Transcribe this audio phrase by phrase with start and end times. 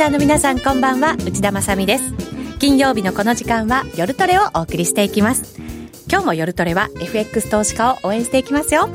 [0.00, 1.14] ナーの皆さんこんばんは。
[1.26, 2.14] 内田まさです。
[2.58, 5.60] 金曜日のこの時間は夜トレをお送りしていきます。
[6.10, 8.88] 今日も夜トレは FX 投資家を応援していきますよ。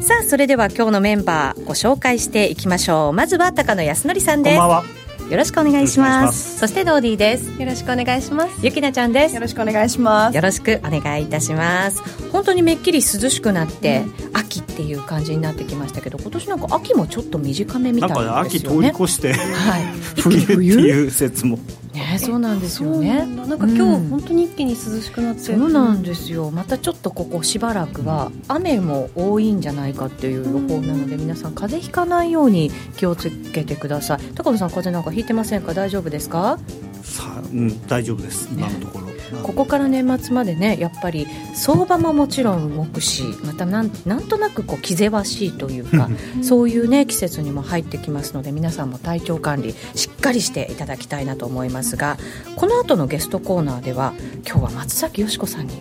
[0.00, 3.12] さあそれでは今日のメンバーご紹介していきましょう。
[3.12, 4.58] まずは高野康則さんです。
[4.58, 4.99] こんばんは。
[5.30, 6.58] よろしくお願いします。
[6.58, 7.52] そしてドーディーです。
[7.52, 8.66] よろしくお願いします。
[8.66, 9.36] ゆきなちゃんです。
[9.36, 10.34] よろしくお願いします。
[10.34, 12.02] よろしくお願いいたします。
[12.32, 18.26] 本当にめっきり涼しくなって、うん、秋っていう感じになってきましたけど今年なんか秋もちょっと短めみたいですよね。
[18.26, 19.84] なんか秋通り越して、はい、
[20.20, 21.60] 冬っていう説も
[21.92, 23.26] ねそうなんですよね。
[23.26, 26.50] なんか今日、本当に一気に涼しくなってそうなんですよ。
[26.50, 34.20] またちょっとここしばらくは雨も多いんじゃないかっていう予報なので、皆さん風邪ひかないように気をつけてください。
[34.34, 35.74] 高野さん風邪なんかひいてませんか？
[35.74, 36.58] 大丈夫ですか？
[37.02, 38.48] さうん大丈夫です。
[38.52, 39.09] 今のところ、ね
[39.42, 46.08] ここから年末までねやっぱり相場ももちろん動くしまたなんなんとなくこう気ぜわしいというか
[46.42, 52.16] そういうね季節にも入ってきますので皆さんも体調管理しっかりしていただきたいなと思いますが
[52.56, 54.14] この後のゲストコーナーでは
[54.46, 55.80] 今日は松崎よし子さんに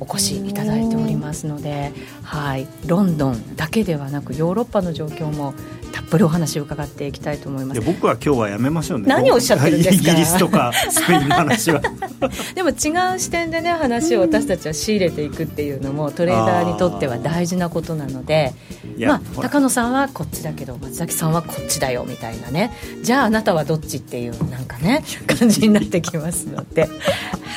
[0.00, 1.92] お越しいただいておりますので、
[2.22, 5.54] はい、ロンドンだけではなくヨーロッパの状況も
[5.94, 7.80] たっぷりお話を伺っていきたいと思います。
[7.80, 9.06] 僕は今日はやめましょうね。
[9.06, 10.10] 何をおっしゃってるんですか？
[10.10, 11.80] イギリスとかスペインの話は。
[12.56, 18.52] でも違う視点でね話を私たちは仕入れていくっていうのもトレーダーにとっては大事なことなので
[18.98, 22.72] まあ、高野さんはこっちだけど松崎さんはこっちだよみたいなね。
[23.02, 26.88] じゃああなたはどっちっていうなんかね感じになってきますので。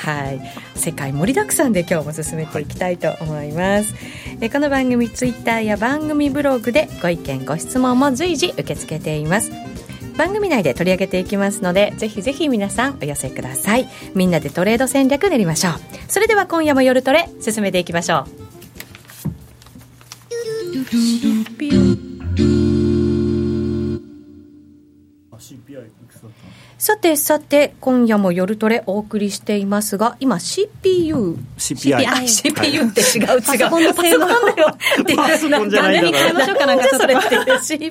[0.04, 0.68] はい。
[0.78, 3.94] 世界盛りだくさんで今日も進めていきたいと思います、
[4.40, 9.52] はい、この番組ツイッターや番組ブログでご意見ご質問も随時受け付けています。
[10.18, 13.88] 番組内で取り上げていきますのでぜひぜひ皆さんお寄せください。
[14.16, 15.74] みんなでトレード戦略練りましょう。
[16.08, 18.26] それでは今夜も夜トレ進めていきましょ
[22.12, 22.17] う。
[26.78, 33.42] さてさて今夜も夜トレお送りしていますが今 CPU CPI, CPU って違う違う。
[33.42, 34.68] パソコンの性能だよ
[35.02, 35.18] っていう。
[35.18, 37.42] 画面に変えましょうかなんかそれっていう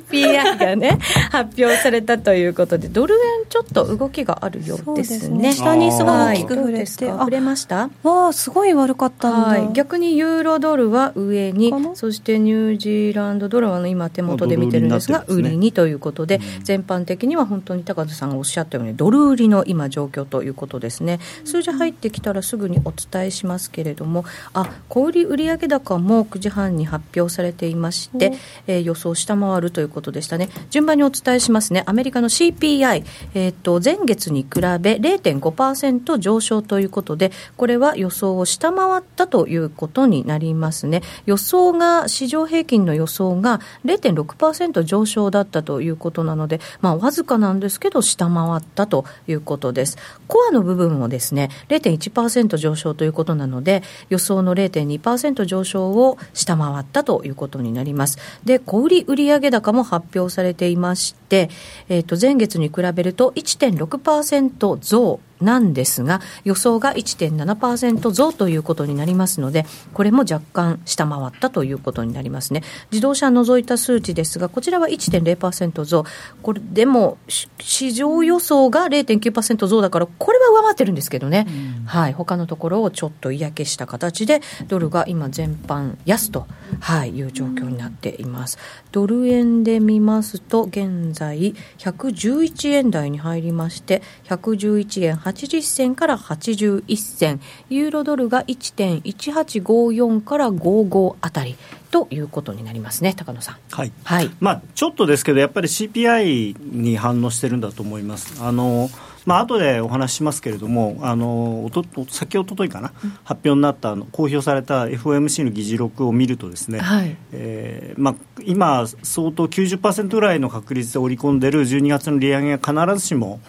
[0.03, 0.99] CPI がね
[1.31, 5.53] 発表されたということでドル円ちょっと動きがあるようですね。
[5.53, 7.91] 下にすごい大きく触れて触れました？
[8.03, 21.21] わあすごい悪かったはい、逆にユーロドルは上にそしてニュージーランドドルは今手元で見てるんですが売りにということで全般的には本当に高田さんがおっしゃったようにドル売りの今状況ということですね。
[21.45, 28.33] 数字入ってきたらすぐにお伝えしますけれどもあ小売売上高も9時半に発表されていまして、
[28.67, 30.49] えー、予想下回るということでしたね。
[30.71, 31.83] 順番にお伝えしますね。
[31.87, 41.03] アメリカの CPI、えーと、前月に比べ0.5%上昇ということでこれは予想を下回ったということになりますね。
[41.27, 49.99] 予想が市場平均の予想が0.6%上昇だったということなのでまあわずかなんですけど下回ったということです。
[50.29, 58.19] コアの部分もですね、0.1%上昇ということなので、予想の0.2%上昇を下回ったということになります。
[58.45, 61.51] で、小売売上高も発表されていまして、
[61.89, 72.63] えっ、ー、と、前月に比べると1.6%増なんですが、予想が1.7%増ということになりますので、これも若干下回ったということになりますね。
[72.91, 76.05] 自動車除いた数値ですが、こちらは1.0%増。
[76.43, 81.47] これでも、市場予想が0.9%増だから、これは上回ってるんですけどね。
[81.49, 82.13] うん、はい。
[82.13, 86.47] 他のところをちょっと嫌気した形で、ドルが今全般安と、
[86.81, 88.59] はい、いう状況になっています。
[88.93, 101.57] ドル円で見ますと、現在111円台に入りまして、111円80銭から81銭、ユーロドルが1.1854から55あたり。
[101.91, 103.57] ということになりますね、高野さん。
[103.71, 103.93] はい。
[104.05, 104.31] はい。
[104.41, 108.43] まあ、ちょっとですけど、やっぱり CPI に反応してるんだと思います。
[108.43, 108.91] あの。
[109.27, 118.15] まあ後でお話ししますけれども、あのおと先おとといかな、うん、発表になった公表された FOMC の議事録を見るとですね、はいえーまあ、
[118.45, 123.41] 今、相当90%ぐらいの確率で織り込んでる12月の利上げが必ずしも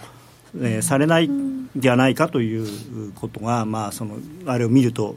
[0.56, 5.16] えー、されないんではないかということが、まあ、そのあれを見ると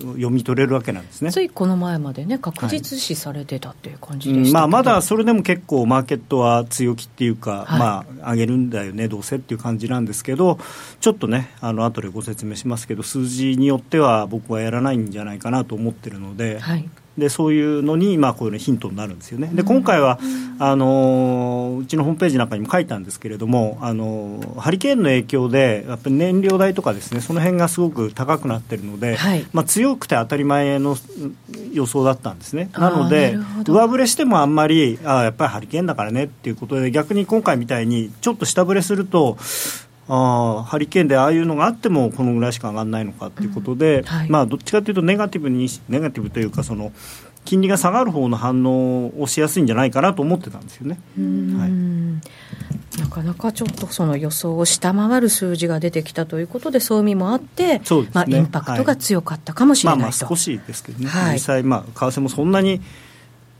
[0.00, 1.32] 読み取れるわけなんですね。
[1.32, 10.58] ついこの前までね、確実視されてたっていう感じでした、はい、まあ、まだそれでも結構、マーケットは強気っていうか、はい、まあ、上げるんだよね、どうせっていう感じなんですけど、
[11.00, 16.58] ちょっとね、あの後でご説明しますけど、数字によっては僕はやらないんじゃないかなと思ってるので。
[16.60, 19.50] はいでそういうのに、まあ、こういうのヒントになるんですよね。
[19.52, 20.18] で今回は
[20.58, 30.96] あのうちのホームページなんかにも書いたんですけれどもあのハリケーンの影響でやっぱり燃料代とかですねその辺がすごく高くなってるので、はい、まあ、強くて当たり前の
[31.72, 33.36] 予想だったんですね、なので、
[33.66, 39.36] 上振れしてもあんまり、あやっぱりハリケーンだからねっていうことで、逆に今回みたいに、ちょっと下振れすると、
[40.08, 46.92] あハリケーンでああいうのがあってもこのぐらいしか上がらないのかということで、うんはい、まあ、どっちかというとネガティブにネガティブというかその
[47.44, 50.98] 金利が下がる方の反応をしやすいんじゃないかなと思ってたんですよね。
[51.16, 53.00] はい。
[53.00, 57.82] なかなかちょっとその予想を下回る数字が出てきたということで、そういう意味もあって、ね、
[58.12, 62.82] まあ、インパクトが強かったかもしれない、はい、まあ、まあ少しですけどね、はい、実際、まあ、為替もそんなに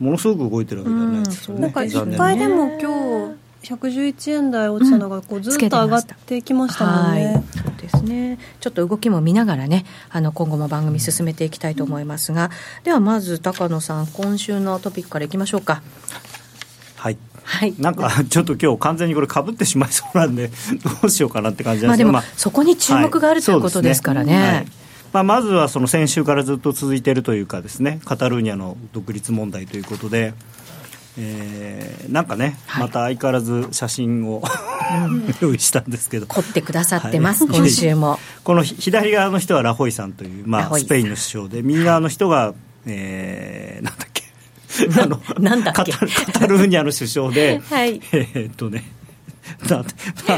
[0.01, 1.61] ものすごく動いてるわけではないですよね。
[1.63, 1.81] なんか。
[1.81, 8.39] 1回でも今日111円台落ちたのがこうずっと上がってきましたもんね、うん、そうですね。
[8.61, 12.47] ちょっと動きも見ながらねあの今後も番組進めていきたいと思いますが、
[12.79, 15.83] うん、ではまず高野さん今週のトピックからいきましょうか。
[16.97, 17.19] はい。
[17.45, 20.49] はい、なんかちょっと今日完全にこれかぶってしまいそうなんで
[21.03, 24.37] どうしようかなって感じなんですけど、まあ、でもそこに注目がある、はい、ということですからね。
[24.37, 24.67] はい。
[25.13, 30.35] まあ、まずはその先週からずっと続いているというかですねカタルーニャの独立問題ということで、
[31.21, 34.43] えー、なんかね、はい、また相変わらず写真を
[35.41, 36.27] 用意したんですけど。
[36.27, 38.19] 凝ってくださってます、はい、今週も。
[38.45, 42.55] この左側の人はラホイさんという、まあ、スペインの首相で右側の人が、
[42.87, 44.23] えー、なんだっけ。
[45.03, 45.93] あのなんだっけ。
[45.93, 48.85] カタルーニャの首相で、はい、えー、っとね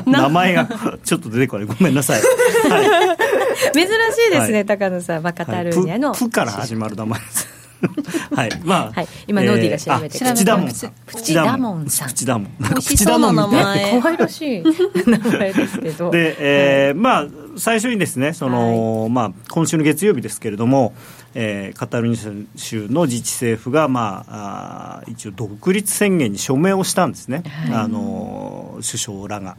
[0.06, 0.66] 名前が
[1.04, 1.66] ちょっと出てこない。
[1.66, 2.84] ごめんなさい、はい、
[3.74, 3.88] 珍し
[4.28, 7.59] いですね、はい、高野さん、まあ、カタルーニャの、プから始まる名前です
[8.34, 10.92] はい、まあ、はい、今、ノーディーが調べて、えー、プチダモンさん。
[11.06, 12.08] プチダモンさん。
[12.08, 12.50] プチダモン。
[12.58, 14.02] なんかプチダモンみたいな。
[14.02, 14.62] 可愛らしい
[15.06, 16.10] 名前ですけど。
[16.10, 20.94] で、えー、まあ、最初にですね、その、はい、まあ、今週の月曜日ですけれども、
[21.34, 29.56] えー、カタルーニャ州の自治政府が、まあ、あ一応独立宣言に署名をしたんですね、はい、あの首相らが。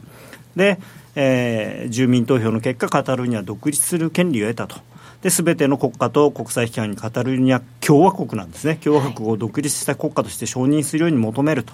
[0.54, 0.78] で、
[1.14, 4.80] えー、住民投票の結果カタルーニャは独立する権利を得たと。
[5.22, 8.76] で全ての国家と国際機関にカタルーニャ共和国なんですね。
[8.76, 11.72] 共和国を独立した国家として承認するように求めると。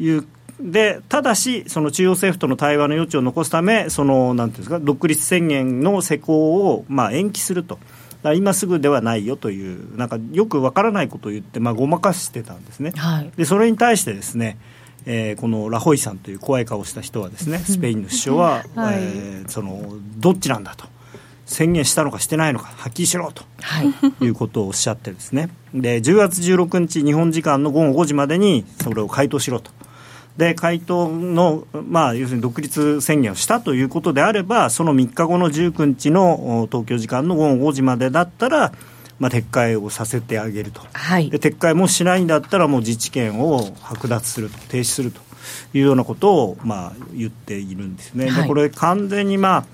[0.00, 0.26] いう
[0.60, 7.78] でただし、その中央政府との対話の余地を残すため、そのなんていうんですか独立宣言の施行をまあ延期すると、
[8.32, 14.56] 今すぐではないよという、なんかよくわからないことを言って、まあ、ごまかしてたんですね、はい、でそれに対してですね、
[15.04, 20.86] えー、このラホイさんという怖い顔をした人はですね、 スペインの首相は、はい、えー、そのどっちなんだと。
[21.46, 25.50] 宣言したのかしてないのかはっきりしろと、はい、いうことをおっしゃってですね。
[25.74, 29.70] で10月16日日本時間の午後5時までにそれを回答しろと。
[30.36, 38.72] で回答の、まあ、要するに独立宣言をしたということであればその3日後の19日の東京時間の午後5時までだったら
[39.20, 45.20] まあ、撤回をさせてあげると、はい、で撤回もしないんだったらもう自治権を剥奪すると停止すると
[45.72, 48.30] いうようなことを、まあ、言っているんですね。
[48.30, 49.66] でこれ完全に、まあ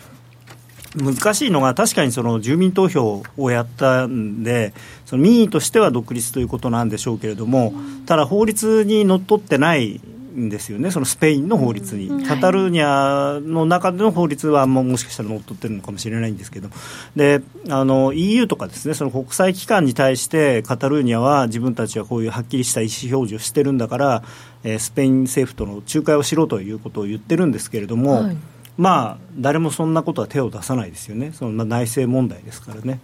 [0.97, 4.75] 難しいのが、確かにその住民投票をやったんで、
[5.07, 7.73] その民意としては独立ということなんでしょうけれども、
[8.07, 10.01] ただ法律にのっとってない
[10.37, 16.71] んですよね、そのスペインの法律に、カタルーニャの中での法律はももしかしたら乗っ取ってるのかもしれないんですけど、
[17.15, 24.23] であの EU とかですね、その国際機関に対して、カタルーニャは自分たちはこういうはっきりした意思表示をしてるんだから、
[24.65, 28.23] えー、スペイン政府との仲介をしろということを言ってるんですけれども。
[28.25, 28.37] はい
[28.81, 32.99] まあ、誰もそんなことは手を出さないですよね、その内政問題ですからね。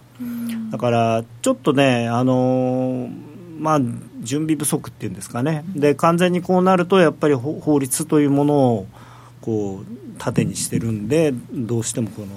[0.71, 3.07] だから、ちょっとね、あの
[3.59, 3.79] まあ、
[4.21, 8.87] 準備不足っていうんですかね、で完全にこうなると、やっぱり法律というものを
[9.41, 12.27] こう盾にしてるんで、どうしてもこの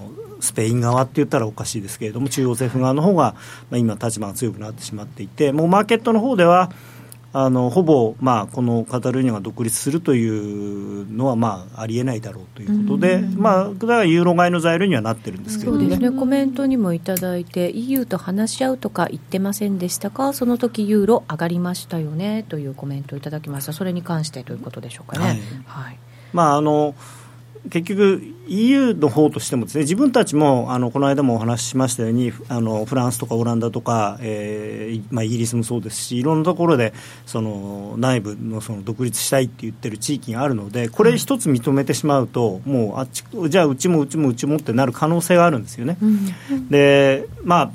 [0.41, 3.35] スペイン側って言ったらおかしいですけれども、中央政府側の方が、
[3.71, 6.71] まあ、今、立場が強くなってしまっていて、もうマーケットの方では、
[7.33, 16.19] あのほぼ、まあ、このカタルーニャが独立するというのは、まあ、ありえないだろうということで、まあ、だからユーロ買いの材料にはなってるんですけど、ね、そうですね。
[16.19, 20.33] コメントにもいただいて EU と話し合うとか言ってませんでしたか？
[20.33, 22.45] その時ユーロ上がりましたよね？
[22.49, 23.73] というコメントをいただきました。
[23.73, 25.25] それに関してということでしょうかね。
[25.25, 25.99] はい、はい、
[26.33, 26.97] まああの
[27.69, 36.95] 結局 EU の方としてもですね自分たちもあのこの間もお話ししましたようにあのフランスとかオランダとか、えーまあ、イギリスもそうですしいろんなところで
[37.27, 45.99] その内部のその独立したいって言ってる地域があるのでこれ一つ認めてしまうと、もうあっちじゃあうちもうちもうちもってなる可能性があるんですよね。
[46.01, 47.71] うん、でまあ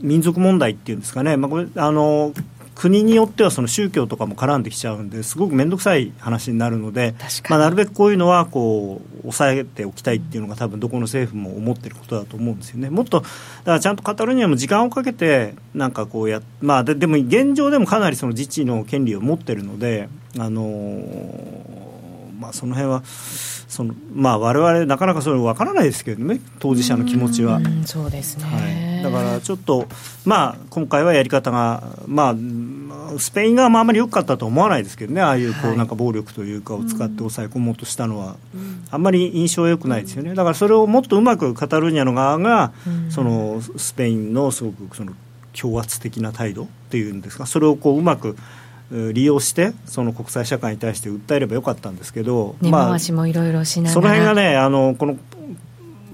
[0.00, 2.32] 民族問題っていうんですかね、まあ、これあの
[2.74, 7.14] 国によってはその宗教とかも絡んできちゃうんですごく面倒くさい話になるので、
[7.48, 12.90] まあ、なるべくこういうのはこう抑えておきたいっていうのが多分どこの政府も思ってることだと思うんですよね。
[12.90, 13.30] もっとだか
[13.64, 21.84] らちゃんとカタルーニャも時間をかけてなんかこうやまあででも現状でもかなりその自治の権利を持ってるのであのー
[22.44, 23.02] まあ、その辺は
[23.74, 29.88] そのまあ我々なかなかそれ分からないですけどね当事者の気持ちは、そうですね、はい、だからちょっと
[30.24, 38.36] まあ今回はやり方がまあスペイン側もあまり良かったと思わないですけどねああいうこうなんか暴力というかを使って抑え込もうとしたのは、
[38.92, 40.34] あんまり印象は良くないですよね。
[40.34, 42.72] だからそれをもっとうまくカタルーニャの側が、
[43.10, 45.12] そのスペインのすごくその
[45.52, 48.36] 強圧的な態度っていうんですかそれをこううまく
[49.12, 55.16] 利用してその国際社会に対して訴えればよかったんですけど、根回しもいろいろしながら、その辺がねあのこの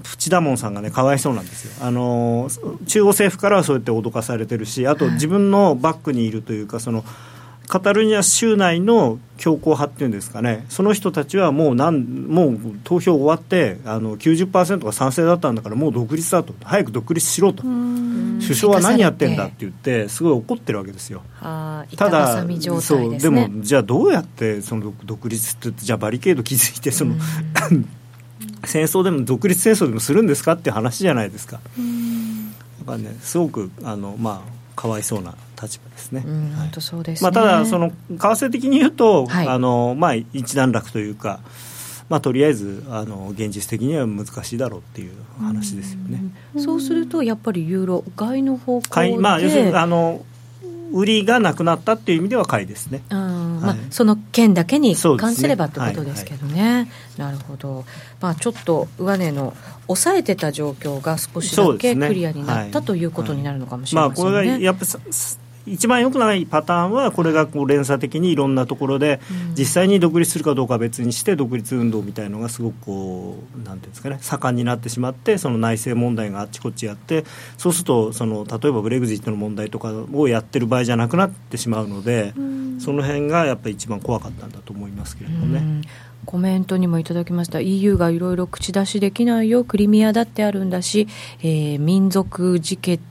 [0.03, 1.85] 淵田門さんがねかわいそうなんですよ。
[1.85, 2.49] あの
[2.87, 7.03] 中央政府からはそうやって脅かされてるしあと自分のバックにいるというかその
[7.71, 16.53] カタルニア州内の強硬派っていうんですかね、その人たちはもうなんもう投票終わってあの90%が賛成だったんだからもう独立だと。
[16.65, 17.63] 早く独立しろと。
[17.63, 21.21] 首相は何やってんだって言ってすごい怒ってるわけですよ。
[21.39, 27.15] ただ、ね、そうでもじゃあどうやってその独立ってじゃあバリケード築いてその
[28.67, 31.61] 戦争でも独立戦争でもするんですかっていう話じゃないですか。
[32.81, 36.21] だからねすごくあのまあかわいそうな立場ですね。
[36.21, 41.39] 本当そうです、ね、まあ、ただその為替的に言うと、はい、あのまあ一段落というか。
[42.09, 46.21] まあ、とりあえずあの現実的には難しいだろうっていう話ですよね。
[46.55, 50.25] うそうするとやっぱりユーロ買いの方向で、まあ、要するにあの
[50.91, 53.01] 売りがなくなったっていう意味では買いですね。
[53.09, 56.87] まあ、その件だけに関すればってことですけどね、ねはいはい、
[57.17, 57.85] なるほど、
[58.19, 59.53] まあ、ちょっと上値の
[59.87, 64.31] 抑えてた状況が少しだけクリアになった、ね、ということになるのかもしれませんね。
[64.31, 64.85] まあ、これがやっぱ
[65.65, 69.19] 一番よくないパターンはこれがこう連鎖的にいろんなところで
[69.57, 77.25] 実際に独立するかどうかは別にして独立運動みたいのがすごくこうなんていうんですかね盛んになってしまってその内政問題があっちこっちやって
[77.57, 82.33] そうするとその例えばブレグジットの問題とかをやってる場合じゃなくなってしまうので
[82.79, 85.81] その辺がやっぱり一番怖かったんだと思いますけれどもね。
[86.25, 87.61] コメントにもいただきました。
[87.61, 91.07] EU がいろいろ口出しできないよクリミアだってあるんだし、
[91.41, 93.03] えー、民族自決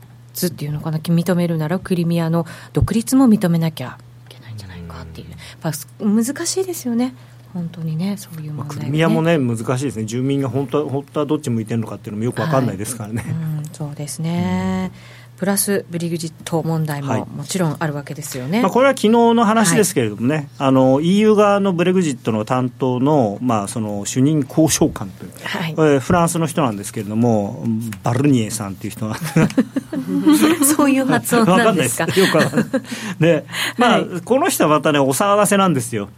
[0.48, 0.98] っていうのかな？
[0.98, 5.28] 認めるならクリミアの独立も認めなきゃいけないんじゃないかっていう、
[5.62, 7.14] まあ、難しいですよね。
[7.52, 9.98] 本当にね、そういう問題、ね、クリミアもね、難しいです。
[9.98, 13.22] ね、住民が本当は本当はどっち向いてるのかっていうのもよく分かんないですからね。
[13.22, 13.30] はい。
[13.32, 27.64] うん、そうですね、うんプラスブリグジット問題ももちろんあるわけですよね、はい、まあ、これは昨日の話ですけれどもね、はい、あの EU 側のブレグジットの担当の,、まあその主任交渉官という、はい、フランスの人なんですけれども、
[28.02, 29.16] バルニエさんという人が。
[30.76, 32.04] そういう発音なんですか？
[32.04, 32.66] よくわかんない。
[33.18, 33.46] で、
[33.78, 36.10] まあ、この人はまたね、お騒がせなんですよ。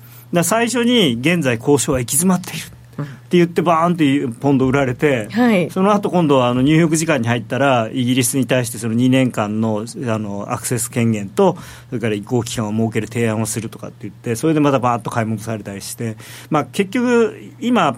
[0.43, 2.67] 最初に現在交渉は行き詰まっている。
[3.01, 11.57] って言ってバーンってポンド売られて、はい、その後今度はあのニューヨーク時間に入ったらイギリスに対してその2年間のあのアクセス権限と
[11.89, 16.17] それから移行期間を設ける提案をするとかって言ってそれでまたバーッと買い戻されたりして、
[16.51, 17.97] まあ、結局今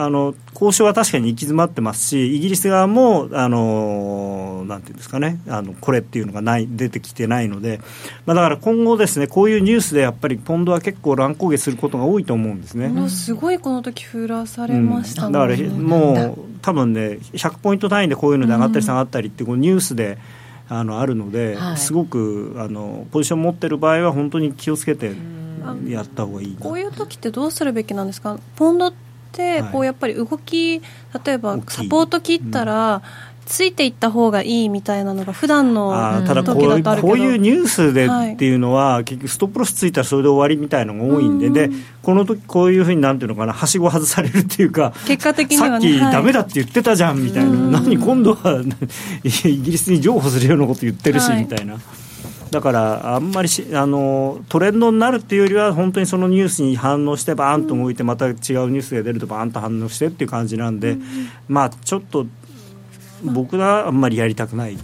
[0.00, 7.80] あの交渉は確かに行き詰まってますし、イギリス側も、あのなんていうんですかね、あのこれっていうのがない出てきてないので、
[8.24, 12.86] まあ、だから今後、ですねこういうニュースでやっぱりポンドは結構乱高下することが多いと思うんですね。
[12.86, 20.18] ものすごいこの時振らされましたうん、だからもう多分ね、100ポイント単位でこういうので上がったり下がったりって、こうニュースで。
[20.70, 25.14] あのあるので、はい、すごくあのポジション持ってる場合は本当に気をつけて
[25.86, 28.38] やった方がいいこういう時ってどうするべきなんですか？
[28.54, 29.07] ポンドって
[29.72, 30.80] こうやっぱり動き
[31.24, 33.02] 例えばサポート切ったら、
[33.48, 35.90] ついていった方がいいみたいなのが普段の
[36.26, 41.70] ただこうこういうニュースでっていうのは、はい、結局ストップロスついたらそれで終わりみたいなのが多いんで、で
[42.02, 48.62] この時こういうふうになんていうのかなはしご外されるっていうか結果的には、ね、さっきダメだって言ってたじゃんみたいな、何今度は
[49.24, 51.78] イギリスに譲歩するようなこと言ってるし、みたいな。
[52.50, 60.96] だからあんまりしあのトレンドになるっていうよりは本当にそのニュースに反応してバーンと動いてまた違うニュースが出るとバーンと反応してっていう感じなんで、
[61.48, 62.26] まあちょっと
[63.24, 64.78] 僕はあんまりやりたくない。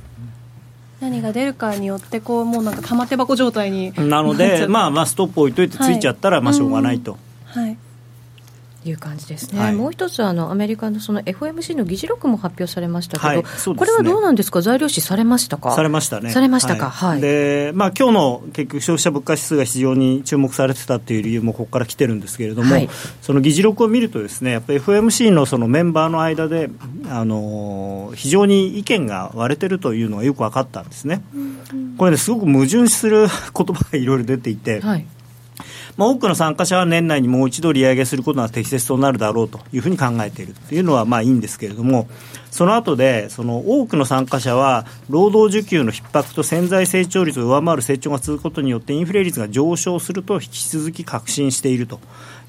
[1.01, 7.19] 何が出るかによってこうもうなんか玉手箱状態になのでまあまあストップ置いといてついちゃったらまあしょうがないと。
[7.45, 7.77] はいい
[8.93, 13.45] う感じですね、はい、もう一つあのアメリカのその FOMC の議事録も発表されましたけど、はいね、
[13.77, 14.61] これはどうなんですか？
[14.61, 15.73] 材料視されましたか？
[15.73, 16.31] されましたね。
[16.31, 16.91] されましたか？
[16.91, 22.89] はい、でまあ今日の結局消費者物価指数が非常に注目されてたっていう理由もここから来てるんですけれども、はい、
[23.23, 26.71] その議事録を見るとですねやっぱり FOMC のそのメンバーの間で
[27.09, 31.23] あの非常に意見が割れてるというのがよく分かったんですね、
[31.97, 35.07] これねすごく矛盾する言葉がいろいろ出ていて、はい
[35.97, 42.09] まあ、多くの参加者は年内にもう一度利上げすることが適切となるだろうというふうに考えているというのはまあいいんですけれども、
[42.51, 51.99] その後でその多くの参加者は労働需給の逼迫と潜在成長率を上回る成長が続くことによってインフレ率が上昇すると引き続き確信していると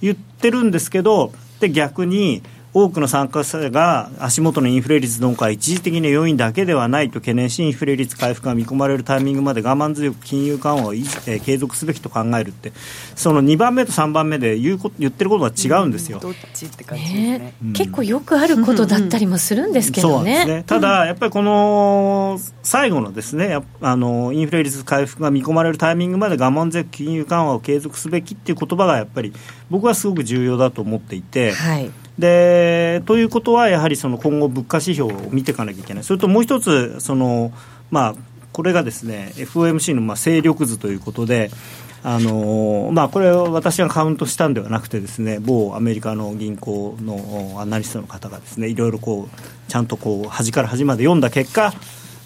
[0.01, 2.43] 言ってるんですけどで逆に
[2.75, 12.73] 多くの参加者が足元のインフレ率鈍化は一時的な要因だけではないと懸念し、インフレ率回復が見込まれるタイミングまで我慢強く金融緩和を、えー、継続すべきと考えるって、
[13.15, 16.19] その2番目と3番目で言う言ってることが違うんですよ。
[16.19, 20.43] どっちって感じですね、えー、結構よくあることだったりもするんですけどね。
[20.43, 29.31] ねただ、やっぱりこの最後のですねあのインフレ率回復が見込まれるタイミングまで我慢強く金融緩和を継続すべきっていう言葉がやっぱり
[29.69, 31.53] 僕はすごく重要だと思っていて。
[31.53, 37.51] はいでということは、やはりその今後、物価指標を見ていかなきゃいけない、それともう一つ、その
[37.91, 38.15] まあ、
[38.51, 41.51] これがですね FOMC のまあ勢力図ということで、
[42.03, 51.73] あのまあ、これは私がカウントしたんではなくてですね某アメリカの銀行のアナリストの方がですねいろいろこうちゃんとこう端から端まで読んだ結果、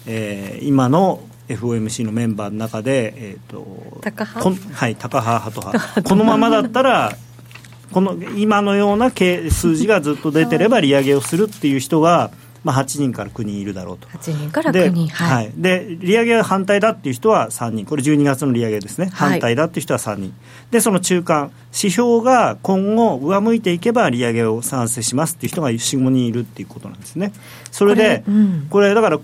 [0.06, 6.02] えー、今の FOMC のメンバーの中で、えーと高派はい、高派派と派。
[6.02, 7.16] このままだったら
[7.92, 12.30] この今のような数字がずっと出てれば利上げをするっていう人が、
[12.62, 14.06] まあ、8人から9人いるだろうと。
[14.08, 20.34] 8人から9人、はい、はい、で利上げが反対だっていう人は3人、これ12月の利上げですね、反対だっていう人は3人、
[20.70, 27.32] でその中間、指標が今後、上向いていけば利上げを賛成しますっていう人が4、5人いるっていうことなんですね。
[27.70, 29.18] それで、これ,、うん、これだから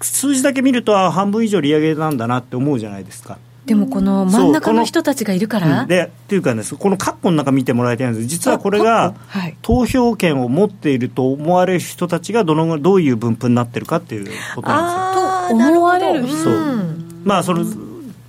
[0.00, 3.38] 数字だけ見ると半分以上利上げなんだなって思うじゃないですか。
[3.66, 8.26] でもこの真ん中の人たちがいるから、うん、でっていうかねこの括弧の中見てもらいたいんです。
[8.26, 15.58] 実はこれが、はい、投票権を持っていると思われる人たちがどのどういう分布になってるかっていうことなんですよ。
[15.60, 16.28] と思われる。
[16.28, 17.64] そう、まあその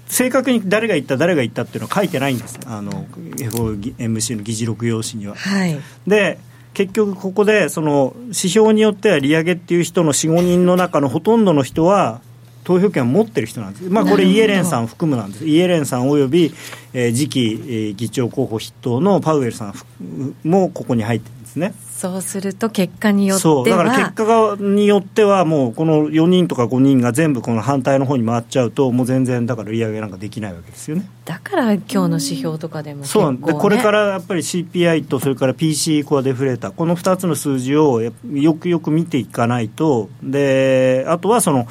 [0.07, 2.59] 正確に誰が言った誰が言ったっていうのは書いてないんです。
[2.65, 3.05] あの
[3.37, 5.35] FOMC の議事録用紙には。
[5.35, 5.77] はい、
[6.07, 6.39] で
[6.73, 12.21] 結局ここでその指標によっては利上げっていう人の45人の中のほとんどの人は
[12.65, 16.53] 投票権を持ってる人なんです、まあ、これ、イエレンさん含むなんです、イエレンさんおよび、
[16.93, 21.73] えー、次期、えー、議長候補筆頭のパウエルさんもここに入ってるんですね。
[21.95, 23.63] そうすると結果によっては。
[23.63, 31.09] だから結果がによってはもうこの4人とか5人が全部この反対の方に回っちゃうともう全然だから利上げなんかできないわけですよね。
[31.23, 33.37] だから今日の指標とかでも、ね、そう。
[33.37, 38.11] でこれからやっぱり CPI とそれから PC コアデフレーターこの2つの数字をよ
[38.55, 40.09] くよく見ていかないと。
[40.21, 41.65] であとはその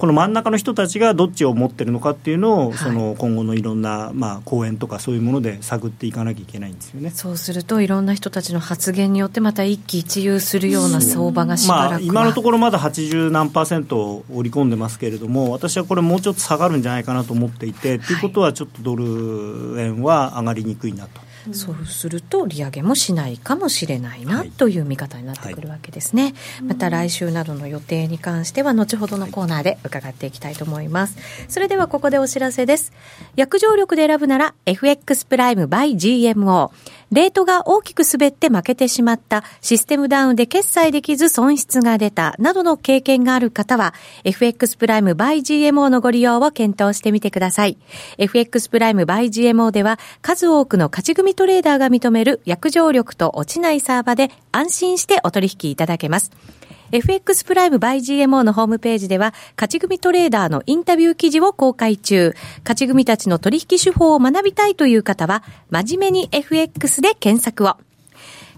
[0.00, 7.10] この真ん中の人たちがどっちを持ってるのかっていうのを、はい、その今後のいろんな、まあ、講演とかそういうもので探っていかなきゃいけないんですよね。
[7.10, 21.20] そうするといろんな人たちの発言によってまた一喜一憂するような相場がしばらく、まあ、今のところまだ80何パーセント織り込んでますけれども私はこれもうちょっと下がるんじゃないかなと思っていて、はい、ということはちょっとドル円は上がりにくいなと。
[21.52, 26.34] そうすると利上げもしないかもしれないな、という見方になってくるわけですね、はい。
[26.62, 31.16] また来週などの予定に関しては後ほどのコーナーで伺っていきたいと思います。
[31.48, 32.92] それではここでお知らせです。
[33.36, 36.70] 約定力で選ぶなら FX プライム by GMO
[37.12, 47.78] レートが大きく滑って負けてしまった、システムダウンで決済できず損失が出た、などの経験がある方は、FX プライムバイ GMO のご利用を検討してみてください。
[48.18, 56.30] FX プライムバイ GMO では、数多くの勝ち組トレーダーが認める約定力と落ちないサーバで安心してお取引いただけます。
[56.92, 62.34] FX プライムバイ GMO のホームページでは、勝ち組トレーダーのインタビュー記事を公開中。
[62.64, 67.76] 勝ち組たちの取引手法を学びたいという方は、真面目に FX で検索を。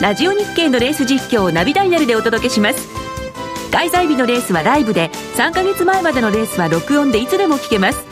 [0.00, 2.88] ラジオ日経のレース実況をナビダイヤルでお届けします。
[3.70, 8.04] 開催日のレースはライブで3ヶ月前までのレースは録音でいつでも聞けます。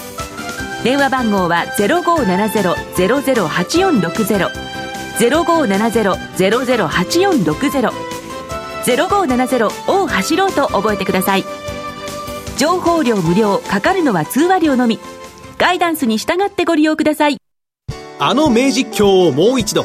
[0.85, 4.51] 電話番号は0570-008460
[5.19, 7.93] 0570-008460
[8.85, 11.45] 0570を走ろうと覚えてください。
[12.59, 15.01] 情報量無料かかるのは通話料のみ。
[15.59, 17.37] ガイダンスに従ってご利用ください。
[18.19, 19.85] あの名実況をもう一度。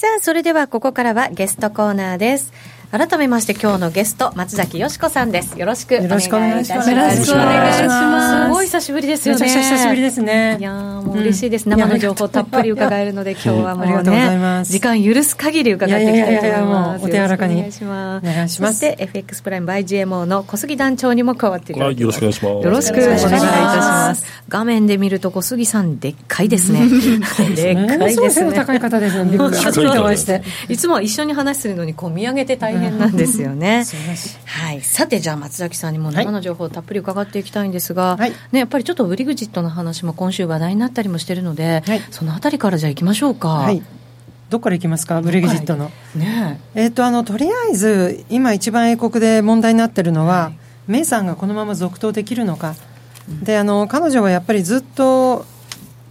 [0.00, 2.54] さあ、それではここからはゲストコーナーです。
[2.90, 5.56] 改めまして今日のゲスト松崎よしこさんです。
[5.56, 6.90] よろしくお願いいたします。
[6.90, 8.46] よろしくお願いします。
[8.46, 9.46] すごい久しぶりですよね。
[9.46, 10.56] 久しぶりですね。
[10.58, 17.04] いやもう嬉しいです、生の情報たっぷり伺えるので今日はもうね時間許す限り伺っていきたいと思います。
[17.04, 18.80] お手柔らかにお願いしますお願いします。
[18.80, 22.64] そして FX プライム by GMO の小杉団長にも加わっていただきますよろしくお願いします。
[22.64, 24.24] よろしくお願いいたします。
[24.48, 26.88] 画面で見ると小杉さんでっかいですね。
[27.54, 28.52] でっかいですね。
[28.52, 30.42] 高い方ですね。
[30.68, 33.60] いつも一緒に話するのにこう見上げて大変なんですよね。
[33.60, 33.84] ね。
[34.44, 43.48] はい、さてじゃあ松崎さんにも生の情報をたっぷり伺っていきたいんですが、はい、ね、やっぱりちょっとブリグジットの話も今週話題になったりもしてるので、はい、そのあたりからじゃあいきましょうか。
[43.48, 43.82] はい。
[44.50, 45.92] どこからいきますか、ブレグジットの。
[46.16, 46.60] ね。
[46.74, 50.52] えーと、あのとりあえず、今、一番英国で問題になってるのは、は
[50.88, 52.74] い、メイさんがこのまま続投できるのか、
[53.28, 55.46] うん、であの彼女はやっぱりずっと、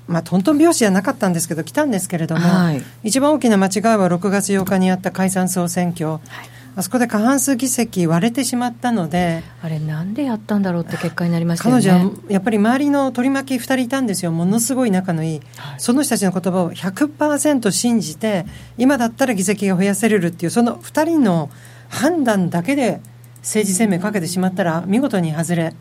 [0.08, 6.12] まあ、トントン拍子じゃなかったんですけど、来たんですけれども、はい、一番大きな間違いは6月8日にあった解散総選挙。
[6.12, 6.22] はい
[6.76, 14.32] あそこで過半数議席割れてしまったのであれなんでやったんだろうって結果になりました、ね、彼女はやっぱり周りの取り巻き2人いたんですよ。
[14.32, 18.46] ものすごい仲のいい、はい、その人たちの言葉を100%信じて
[18.78, 21.50] 今だったら議席が増やせれるっていうその2人の
[21.90, 23.02] 判断だけで
[23.42, 25.74] 政治生命かけてしまったら見事に外れ、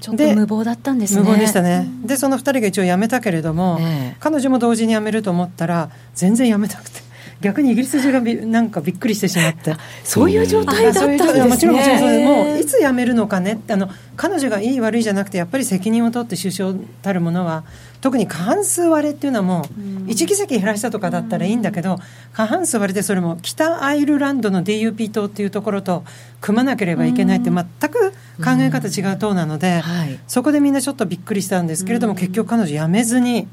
[0.00, 1.20] ちょっと無謀だったんですね。
[1.20, 7.05] 無謀でしたね、でその2人が一応辞めたけれども、ね、彼女も同時に辞めると思ったら全然辞めなくて
[7.40, 9.76] 逆にイギリス中がびなんかびっくりしてしまって。
[10.04, 11.44] そういう状態だったんですね。
[11.44, 13.54] もちろんもちろんもういつ辞めるのかね？
[13.54, 17.64] ってあの彼女がいい悪いじゃなくてやっぱり責任を取って首相たるものは
[18.00, 21.98] 特に過半数割れっていうのはもう1議席減らしたとかだったらいいんだけど
[22.32, 26.04] 過半数割れでそれも北アイルランドの DUP 党っていうところと
[26.40, 29.82] 組まなければいけないって全く考え方違う党なので、
[30.26, 33.48] そこでみんなちょっとびっくりしたんですけれども結局彼女辞めずに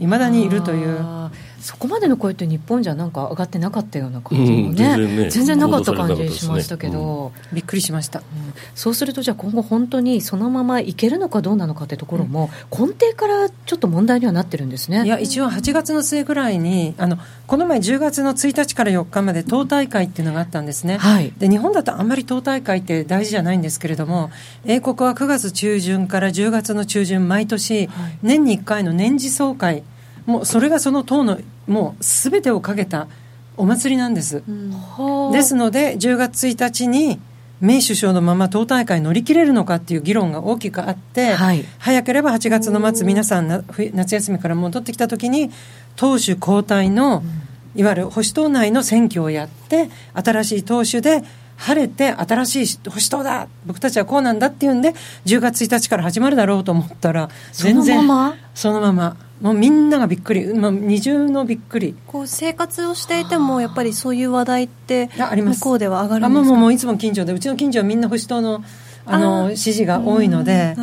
[0.00, 1.30] いまだにいるという。
[1.66, 5.30] そこまでの声って日本じゃなんか上がってなかったような感じもねうん、全ね。
[5.30, 8.24] 全然なかった感じしましたけど、うん、びっくりしました、うん、
[8.76, 15.04] そうするとじゃあ今後本当にそのままいけるのかどうなのかってところも、根底からちょっと問題にはなってるんですね。
[15.04, 24.30] いや一応8月の末ぐらいにあのこの前10月の1日から4日まで党大会っていうのがあったんですね、はい、で日本だとあんまり党大会って大事じゃないんですけれども
[24.64, 27.88] 英国は9月中旬から10月の中旬毎年、
[28.22, 29.82] 年に1回の年次総会
[30.26, 33.08] もうそれがその党のもうすべてをかけた
[33.56, 37.18] お祭りなんです、うん、ですので10月1日に
[37.60, 45.50] メイ首相のまま党大会乗り切れるのかっていう議論が大きくあって、はい、早ければ8月の末皆さん夏休みから戻ってきた時に
[45.96, 47.22] 党首交代の、
[47.74, 51.22] いわゆる保守党内の選挙をやって新しい党首で
[51.56, 54.92] 晴れて新しい保守党だ僕たちはこうなんだっていうんで
[55.24, 58.06] 10月1日から始まるだろうと思ったら全然
[58.54, 61.94] そのままもうみんながびっくり、まあ、二重のびっくり。
[62.06, 66.54] こう生活をしていてもやっぱりそういう話題って向こうでは上がるんですか？
[66.54, 68.64] あもういつも近所でうちの近所はみんな保守党の
[69.04, 70.74] あの支持が多いので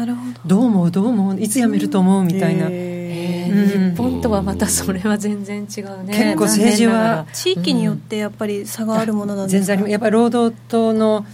[0.45, 0.61] ど。
[0.61, 0.91] う思う？
[0.91, 1.41] どう思う？
[1.41, 2.23] いつ辞めると思う？
[2.23, 2.69] みたいな。
[2.69, 6.13] 日本とはまたそれは全然違うね。
[6.13, 11.25] 結構政治は地域によってやっぱり差があるものなんですか、全然やっぱり労働党の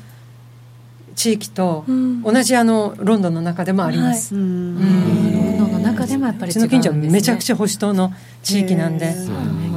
[1.16, 1.86] 地域と
[2.24, 5.59] 同じあのロンドンの中でもあります、はい、うん中
[6.10, 9.13] でもやっぱり、ね、うちの近所はめちゃくちゃ保守党の地域なんで。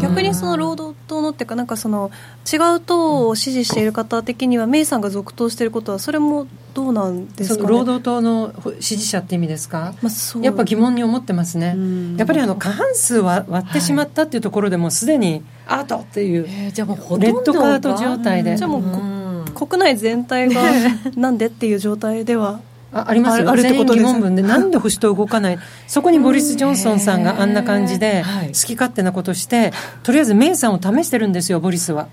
[0.00, 1.66] 逆にその労働党のっていうかなん。
[1.66, 2.10] かその
[2.52, 2.80] 違う。
[2.80, 11.76] 党を支持している方的にはメイさんが続投していることはそれもどうなんですか、ね、労働党の支持者って意味ですか、まあ、やっぱ疑問に思ってますね。
[12.16, 18.56] やっぱりあの過半数は割ってしまったっていうところでもすでにアートっていう、レッドカート状態で。
[18.56, 20.62] じゃあもう国内全体が
[21.16, 22.60] なんでっていう状態では
[22.94, 23.40] ああります？
[23.40, 25.58] よあるってこと疑問文でなんで保守党動かない？
[25.86, 32.08] そこにボリス・ジョンソンさんがあんな感じで好き勝手なことしてとりあえずメイさんを試してるんですよボリスは。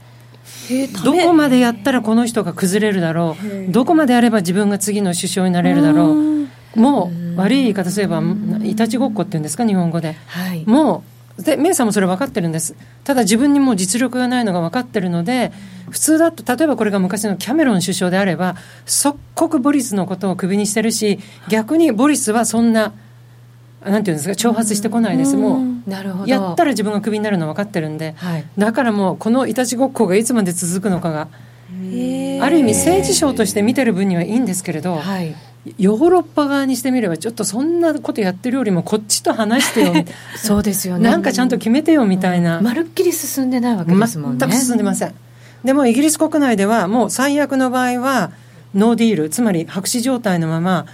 [1.03, 3.35] どこまでやったらこの人が崩れるだろ
[3.67, 3.71] う？
[3.71, 6.79] どこまでやれば自分が次の首相になれるだろう？
[6.79, 8.21] もう悪い言い方すれば
[8.63, 9.65] いたちごっこっていうんですか？
[9.65, 11.01] 日本語で、はい、もう
[11.43, 12.75] でメイさんもそれ分かってるんです。
[13.03, 15.51] ただ自分にも実力がないのが分かってるので
[15.89, 22.93] 普通だと例えばこれが昔のキャメロン首相であれば即刻ボリスのことをクビにしてるし逆にボリスはそんな
[23.83, 26.27] なんていうんですか挑発してこないです、もうなるほど。
[26.27, 35.33] やったら自分がクビになるの分かってるんで、はい、だからもうこのいたちごっこがいつまで続くのかがある意味政治賞として見てる分にはいいんですけれど、はい、
[35.77, 39.93] ヨーロッパ側にしてみればちょっとそんなことやってるよりもこっちと話してよ
[40.37, 41.09] そうですよね。
[41.09, 44.37] なんかちゃんと決めてよみたいな、まるっきり進んでないわけですもんね。
[44.39, 45.13] 全く進んでません。
[45.63, 48.31] でもイギリス国内ではもう最悪の場合は
[48.73, 49.29] ノーディール。
[49.29, 50.85] つまり白紙状態のまま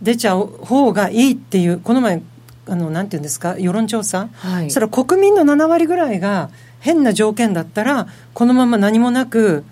[0.00, 2.22] 出ちゃう方がいいっていうこの前
[2.66, 3.56] あのなんていうんですか？
[3.58, 6.48] 世論調査、はい、それは国民の7割ぐらいが
[6.80, 9.64] 変な条件だったらこのまま何もなく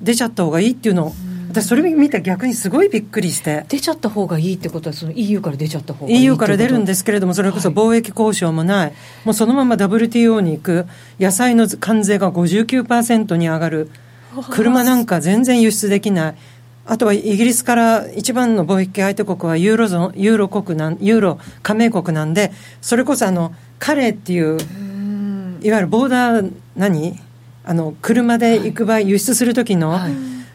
[0.00, 1.14] 出ちゃった方がいいっていうのを、
[1.52, 3.66] 私それ見て逆にすごいびっくりして。
[3.68, 8.92] 出ちゃった方がいいってことはその EU から出ちゃった方がいい EU から出るんですけれどもそれこそ貿易交渉もない、はい、
[9.24, 10.86] もうそのまま WTO に行く
[11.20, 13.90] 野菜の関税が59%に上がる。
[14.50, 16.34] 車なんか全然輸出できない。
[16.86, 24.58] あとはイギリスから一番の貿易相手国はユーロゾンユーロ国なんユーロ加盟国なんでそれこそあのカレーっていう
[25.62, 27.20] いわゆるボーダー何？
[27.64, 29.96] あの車で行く場合、輸出する時の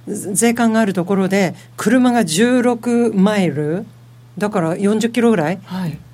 [0.08, 3.86] 税関があるところで車が16マイル
[4.38, 5.60] だから40キロぐらい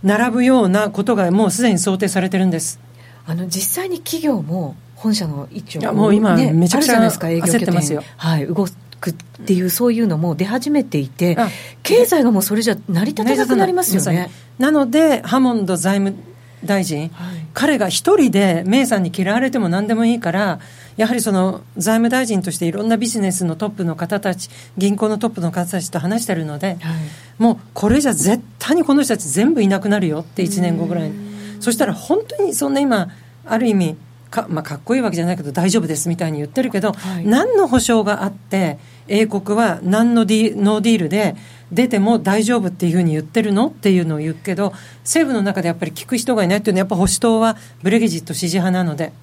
[0.02, 2.80] 並ぶようなことがもうすでに想定されてるんです。
[3.26, 8.68] あの実際に企業も本社の位置をもう今、めちゃくちゃ焦ってますよ、はい、動
[9.00, 11.38] くっていうそういうのも出始めていて
[11.84, 14.30] 経済がもうそれじゃ成り立たなくなりますよね。
[14.60, 16.18] なのでハモンド財務
[16.65, 20.60] 大臣、はい、彼が一人でメイさんに嫌われても何でもいいから
[20.97, 26.95] やはりその財務大臣としていろんなビジネスのトップの方たち銀行のトップの方たちと話してるので、はい、
[27.38, 31.10] もうこれじゃ絶対にこの人たち全部いなくなるよって1年後ぐらい。
[31.10, 33.10] にそしたら本当にそんな今
[33.45, 33.95] ある意味
[34.34, 41.36] か,、まあ、かっこいいわけじゃないけど大丈夫ですみたいに言ってるけど、はい、何の保証があって英国は何のディノーディールで
[41.72, 49.13] 出ても大丈夫っていうふうに言ってるのっていうのを言うけど政府の中でやっぱり聞く人がいないっていうのはやっぱ保守党はブレギジット支持派なので。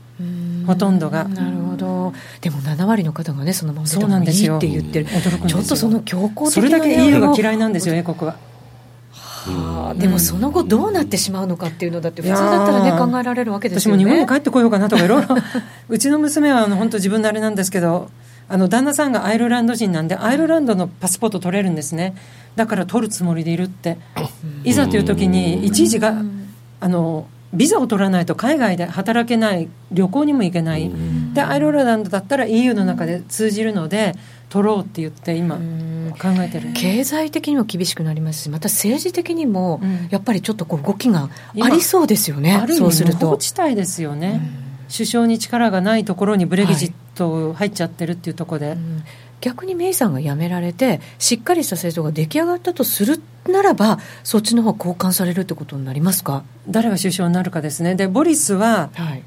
[0.67, 1.25] ほとんどが。
[1.25, 2.13] なるほど。
[2.43, 5.07] でも7割の方がねそのままそうなんですよって言ってる。
[5.07, 8.37] ちょっとその強硬的なそれだけ EU が嫌いなんですよ英国は。
[9.47, 14.03] はあ、でもその後どうなってしまうのかっていうのだって普通だったらね考えられるわけですよね。
[14.03, 15.37] 私も日本に帰ってこようかなとかいろいろ
[15.89, 18.11] うちの娘はあの本当自分のあれなんですけど
[18.49, 22.15] あの旦那さんがアイルランド人なんでアイルランドのパスポート取れるんですね。
[22.57, 23.97] だから取るつもりでいるって。
[24.65, 26.23] いざという時にいちいちが
[26.81, 30.91] あのビザを取らないと海外で働けない旅行にも行けない。
[31.35, 34.15] でアイルランドだったら EU の中で通じるので
[34.49, 36.73] 取ろうって言って今考えてる。
[36.75, 41.29] 経済的にも厳しくなりますしまた政治的にもやっぱりちょっとこう動きが
[41.61, 43.37] ありそうですよね、そうすると。
[43.37, 44.41] 地帯ですよね、
[44.93, 49.03] 首相に力がないところにブレグジット入っちゃってるっていうところで、はいうん、
[49.41, 56.45] 逆にメイさんが辞められてしっかりした政党が出来上がったとするならばそっちの方が交換されるってことになりますか？
[56.69, 59.23] 誰が首相になるかですねでボリスは、はい、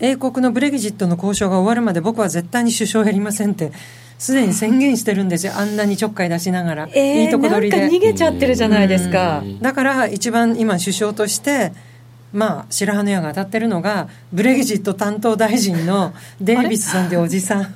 [0.00, 3.72] 英国のブレグジットの交渉が終わるまで僕は絶対に首相やりませんって
[4.18, 7.88] すでに宣言してるんですよ、あんなにちょっかい出しながら、えー、いいとこ取りで。
[7.88, 9.42] 逃げちゃってるじゃないですか。
[9.60, 11.72] だから一番今、首相として、
[12.32, 17.74] まあ、白羽の矢が当たってるのが、ブレグジット担当大臣のデイビスさんっておじさん。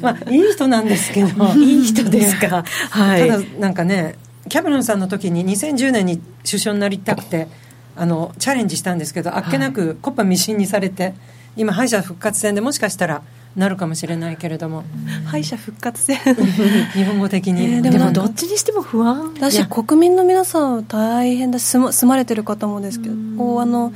[0.00, 1.54] まあ、いい人なんですけど。
[1.54, 2.64] いい人ですか。
[2.90, 3.28] はい。
[3.28, 4.16] ただ、なんかね、
[4.48, 7.48] キャメロンさんの時に2010年に首相になりたくて、
[7.96, 11.14] あの、チャレンジしたんですけど、あっけなくコッパミシンにされて、
[11.56, 13.22] 今、敗者復活戦でもしかしたら、
[13.56, 14.84] なるかもしれないけれども。
[15.24, 16.18] 敗者復活戦。
[16.92, 19.32] 日本語的に、えー、でもどっちにしても不安。
[19.40, 23.94] だし国民の皆さん大変だし住住まれてる方もですけどこうあの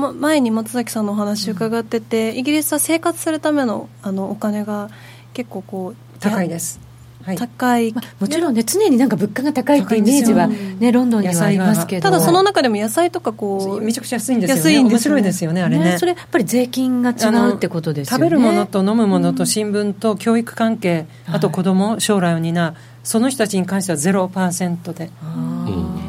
[0.00, 4.90] ま、前に松崎さんのお話伺ってて、イギリスは生活するためのあのお金が
[5.32, 6.80] 結構こう高いです。
[7.22, 12.02] はい、高い、まあ、もちろんね常になんか物価が高いってイメージは、ね、ロンドンにはありますけど。
[12.02, 14.60] ただその中でも野菜とかこうめちゃくちゃ安いんですよね。
[14.62, 18.24] 安いんです、ね、面白いですよねあれね、ね、それやっぱり税金が違うってことですよね。
[18.24, 25.04] 食べるものと飲むものと新聞と教育関係、うん、あと子供将来を担うその人たちに関しては0%で。
[25.04, 25.99] って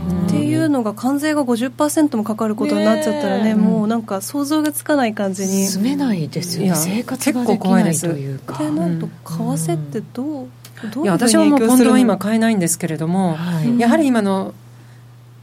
[0.61, 3.55] いうのが関税が50%もかかることになっちゃったらね、ね。
[3.55, 6.75] もうなんか想像がつかない感じに住めないですよね。
[6.75, 8.55] 生活ができないというか。
[8.55, 10.47] ってなると為替ってどう
[11.03, 14.53] いや私はもうポンドは今買えないんですけれども、はい、やはり今の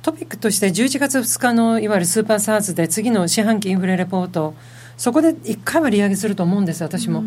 [0.03, 4.55] トピックとして11月2日のいわゆるスーパーサーズで次の四半期インフレレポート
[4.97, 7.23] そこで1回は利上げすると思うんです私も、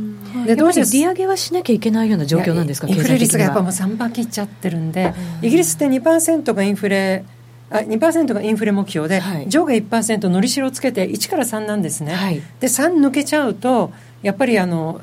[0.45, 7.23] でどうして利上げはしなきゃいけないような状況なんですかインフレ率がやっぱもう3番切っちゃってるんで、イギリスって2%がインフレ
[7.71, 15.01] あ2%がインフレ目標で、はい、上下1%のりしろをつけて1から3なんですね、はい、で3抜けちゃうとやっぱりあの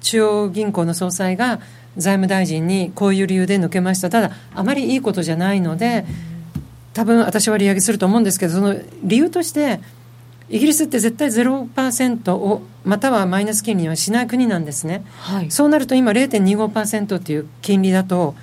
[0.00, 1.60] 中央銀行の総裁が
[1.96, 4.10] 財務大臣にこういう理由で抜けました。
[4.10, 6.04] ただあまりいいことじゃないので
[6.92, 9.80] 多分私は利上げすると思うんですけどその理由として
[10.48, 18.34] イギリスって絶対0%をまたはマイナス金利はしない国なんですね、はい、そうなると今0.25%っていう金利だと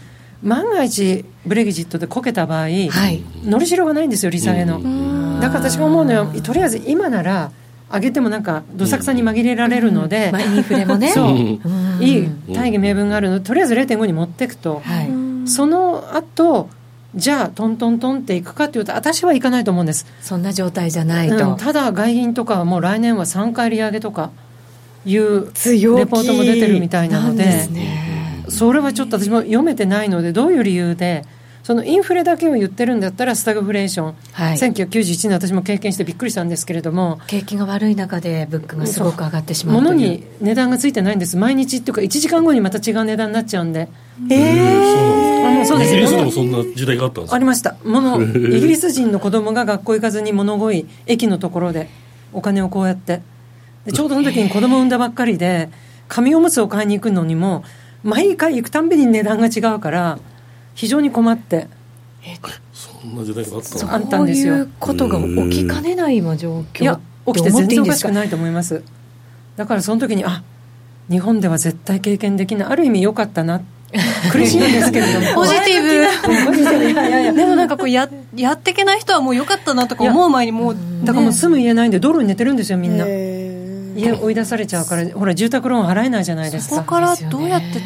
[0.43, 4.81] 万が一ブレグジットでこけた場合、はい、のりしろがないんですよ利下げの。
[5.39, 7.51] だから私が思うのはとりあえず今なら
[7.91, 11.11] 上げてもなんかどさくさに紛れられるので、まあ、インフレもね。
[11.11, 12.03] そう。
[12.03, 13.39] いい大義名分があるの。
[13.39, 15.03] でとりあえず0.5に持っていくと、は
[15.45, 16.69] い、その後
[17.15, 20.05] じゃあトントントンっていくかっていうと私はいかないと思うんです。
[20.21, 24.31] そんな状態じゃないと、うん、ただ外銀とかはもう来年は3回利上げとか
[25.05, 28.12] いうレポートも出てるみたいなので、ね、
[28.49, 31.25] それはちょっと私も読めてないのでどういう理由で
[31.63, 41.37] そのインフレだけを言ってるんだったらスタグフレーション、はい、1991年私も経験してびっくりしたんですけれども景気が悪い中で物価がすごく上がってしまう物に値段がついてないんです。
[41.37, 43.87] 毎日っていうか1時間後にまた違う値段になっちゃうんで。
[44.29, 47.77] ええー、そうですイギリスでもそんな時代があったんですありました。
[47.85, 51.89] 物 イギリス人の子供が学校行かずに物乞い駅のところで
[52.33, 53.21] お金をこうやって。
[53.85, 55.69] でちょうどその時に子供産んだばっかりで
[56.09, 57.63] 紙おむつを買いに行くのにも
[58.03, 60.19] 毎回行くたんびに値段が違うから
[60.75, 61.67] 非常に困って。
[62.25, 62.35] え
[62.73, 63.93] そんな時代があったの？
[63.93, 64.53] あったんですよ。
[64.55, 68.83] そういうことが起きかねない今状況いや起きて全然おかしくないと思います。
[69.55, 70.43] だからその時にあ
[71.09, 72.67] 日本では絶対経験できない。
[72.69, 73.61] ある意味良かったな。
[74.31, 75.33] 苦しいんですけれども。
[75.35, 76.45] ポジティブ。
[76.47, 76.89] ポジティブ。
[76.91, 77.33] いやいやいや。
[77.33, 83.05] でもなんかこうややっていけない人はもう良かったなとか思う前にもう、だからもう住む家ないんで道路に寝てるんですよみんな
[83.95, 86.75] 家追い出されちゃうからほら住宅ローン払えないじゃないですか。
[86.77, 87.79] そこからどうやって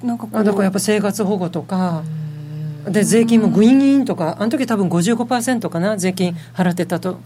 [0.00, 0.44] たなんかこう。
[0.44, 2.02] だからやっぱ生活保護とか、
[2.88, 7.20] で税金もグインギンとかあの時多分55%かな税金払ってたと。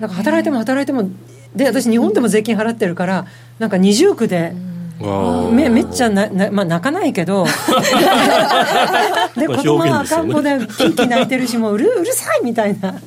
[0.00, 1.08] なんか働いても働いても
[1.54, 3.26] で私日本でも税金払ってるから
[3.58, 4.52] なんか二重苦で。
[5.52, 7.44] めめっちゃなな、まあ、泣かないけど
[9.36, 13.00] で子供は赤ん坊でキンキン泣いてるしもううるうるさいみたいな、はい。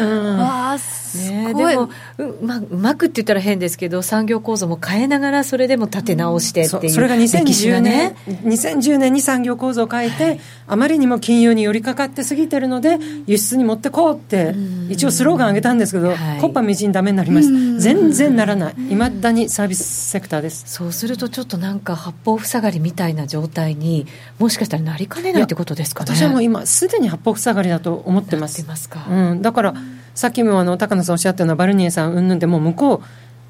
[0.00, 0.78] うん、ああ
[1.16, 14.54] ね、でもう,、まあ、うまくって言ったら変ですけど産業構造も変えながらそれでも立て直してっていう、うん、それが2010年、ね、2010年に産業構造を変えて、はい、あまりにも金融に寄りかかってすぎてるので輸出に持ってこうって
[14.88, 18.74] 一応スローガン上げたんですけど、はい、コッパみじんダメになりました全然ならない。
[18.90, 20.64] いまだにサービスセクターです。
[20.66, 24.06] そうするとちょっとなんか八方塞がりみたいな状態に
[24.38, 26.14] もしかしたらなりかねないってことですかね。
[26.14, 28.64] 私はもう今すでに八方塞がりだと思ってます。
[28.66, 29.74] ますか、うん、だから、
[30.16, 33.00] さっきもあの高野さんおっしゃったようなバルニエさんうんぬんでも向こう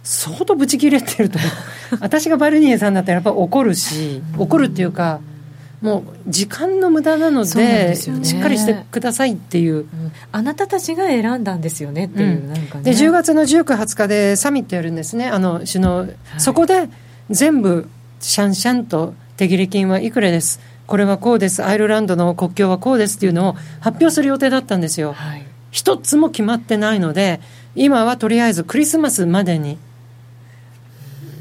[0.02, 1.38] 相当ブチ切れてると
[2.00, 5.20] 私がバルニエさんだったらやっぱ怒るし怒るっていうか
[5.80, 9.86] もう時間の無駄なので、ね、しっかりしてくださいっていう、うん、
[10.32, 12.68] あなたたちが選んだんですよねっていう、うん、ね。
[12.82, 15.28] で10月の19、20日でサミットやるんですね。
[15.28, 16.88] あの首脳、はい、そこで
[17.30, 17.88] 全部
[18.20, 20.60] シャンシャンと手切れ金はいくらです？
[20.86, 21.62] これはこうです。
[21.62, 25.45] アイルランドの国境はこうですっていうのを発表する予定だったんですよ、はい
[25.76, 27.38] 一つも決まってないので
[27.74, 29.76] 今はとりあえずクリスマスまでに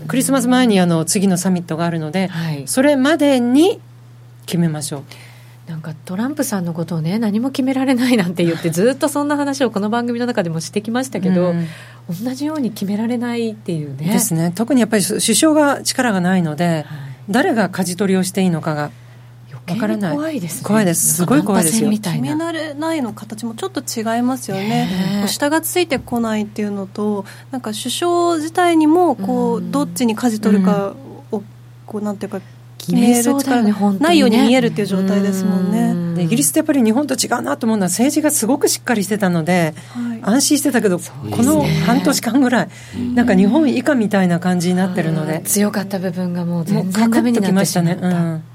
[0.10, 3.80] クリスマス前にあの次のサミットがあるので、はい、それまでに
[4.45, 5.04] 決めましょう。
[5.69, 11.67] なんかトランプさんのことをね何も決められないなんて言ってずっとそんな話をこの番組の中でもしてきましたけど、うん、
[12.24, 14.12] 同じように決められないっていうね。
[14.12, 14.52] ですね。
[14.54, 16.86] 特にやっぱり首相が力がないので、はい、
[17.30, 18.91] 誰が舵取りをしていいのかが
[19.67, 20.15] わからない。
[20.15, 21.15] 怖いです、ね、怖いです。
[21.15, 21.89] すごい怖いですよ。
[21.89, 25.25] 決められないの形もちょっと違いますよね。
[25.28, 30.95] 下がついてこないっていうのとなんか首相自体にもこうどっちに舵取るか
[31.32, 31.43] を
[31.86, 32.41] こうなんていうか
[32.78, 36.23] 決める力ないように見えるっていう状態ですもんね。
[36.23, 41.04] イギリスってやっぱり日本と違うなと思うのは政治がすごくしっかりしてたので、はい、安心してたけど、こ
[41.43, 42.69] の半年間ぐらい、
[43.15, 48.55] なんか日本以下みたいな感じになってるので、強かった部分がもう全然ダメになってしまった。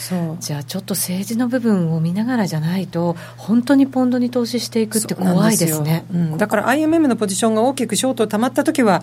[0.00, 0.36] ねそう。
[0.40, 9.02] じゃあちょっと政治の部分を見ながらじゃないと本当にポンドに投資していくって怖いですね、うん、だから IMM のポジションが大きくショートたまった時は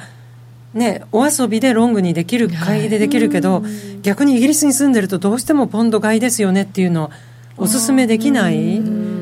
[0.73, 7.11] ね、お遊びでロングにできる会議でできるけど、はい、逆にイギリスに住んでるとどうしてもポンド買いですよねっていうのは
[7.57, 8.81] おすすめできない。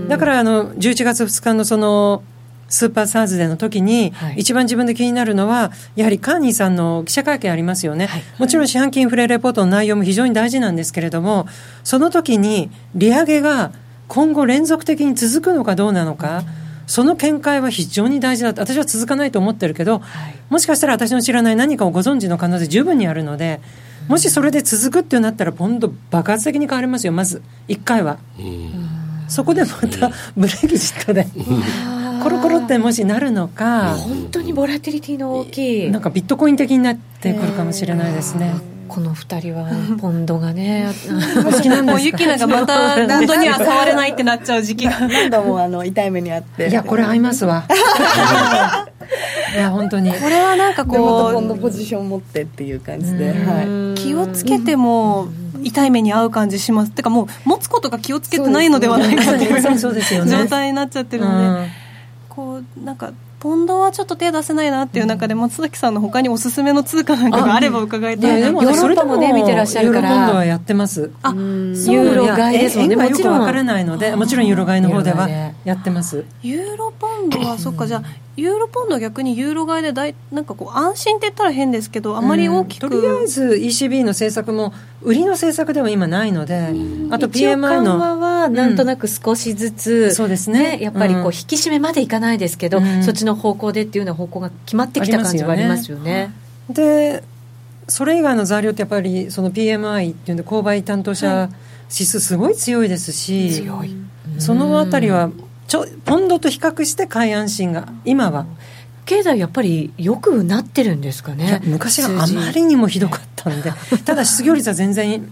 [0.10, 2.24] だからあの11月2日のその
[2.67, 11.47] スーパーサーズデーの時に、はい、一番自分で気になるのは、やはりカーニーさんの記者会見ありますよね、はい、もちろん四半期インフレレポートの内容も非常に大事なんですけれども、
[11.84, 13.71] その時に利上げが
[14.08, 16.43] 今後連続的に続くのかどうなのか、
[16.88, 23.60] その見解は非常に大事だと、私は続かないと思ってるけど、はい、もしかしたら私の知らない何かをご存知の可能性十分にあるので、
[24.08, 28.19] もしそれで続くってなったら、ポンド爆発的に変わりますよ、まず、1回は。
[29.28, 31.28] そこでまたブレグジットで。
[32.24, 35.92] コロコロってもしなるのか本当にボラティリティの大きい。
[35.92, 38.52] なんかビットコイン的になってくるかもしれないですね、
[38.88, 40.88] この二人はポンドがね
[41.44, 42.02] 好きなんですか？
[42.02, 45.08] ユキナがまたポンドには触れないってなっちゃう時期が。
[45.08, 46.69] 何度もあの痛い目にあって。
[46.69, 47.65] いやこれ合いますわ
[49.56, 50.12] いや本当に。
[50.12, 55.27] これはなんかこうポンドポジション持ってっていう感じで、はい、気をつけても
[55.63, 56.91] 痛い目に遭う感じします。
[56.91, 59.62] てかもう持つことが気をつけてないのではないかという
[60.27, 61.69] 状態になっちゃってるので、
[62.29, 70.10] こうなんかポンドはちょっと手出せないなっていう中で、松崎さんのほかにおすすめの通貨なんかがあれば伺いたいな、ヨーロッパもね見てらっしゃるから。
[70.10, 71.12] ユーロポンドはやってます。
[71.21, 72.95] あユーロ買いですもんね。
[72.95, 73.39] もちろん。
[73.39, 75.29] わからないのでもちろんユーロ買いの方では
[75.63, 76.25] やってます。
[76.41, 78.03] ユーロポンドはそっかじゃあ
[78.38, 86.73] ユーロポンドは逆にユーロ買いでだいなんかこう安心って言ったら変ですけどあまり大きく、とりあえず ECB の政策も売りの政策では今ないので、
[87.12, 90.79] あと PMI の緩和はなんとなく少しずつ、そうですね。
[90.81, 96.33] やっぱりこう引き締めまでいかないですけど、そっちの方向でっていうような方向が決まってきた感じはありますよね。
[96.69, 97.23] で
[97.88, 101.50] それ以外の材料ってやっぱりその PMI っていうんで購買担当者
[101.92, 103.96] 指数すごい強いですし、強い。
[104.40, 105.29] そのあたりは
[105.76, 108.46] ちょポンドと比較して買い安心が今は
[109.06, 113.71] 経済やっぱり良くなってるんですかね昔はあまりにもひどかったんで
[114.06, 115.30] ただ失業率は全然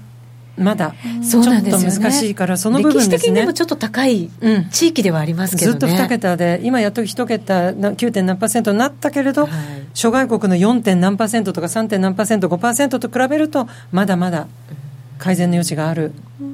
[0.56, 0.94] まだ
[1.28, 4.30] ちょっと難しいからその部分ですね歴史的にもちょっと高い
[4.72, 8.22] 地域ではありますけどね、ずっと2桁で今やっと1桁 9.
[8.22, 9.52] 何パーセントになったけれど、はい、
[9.96, 10.84] 諸外国の 4.
[10.84, 11.88] 点何パーセントとか 3.
[11.88, 14.48] 点何パーセント5%と比べるとまだまだ
[15.18, 16.12] 改善の余地がある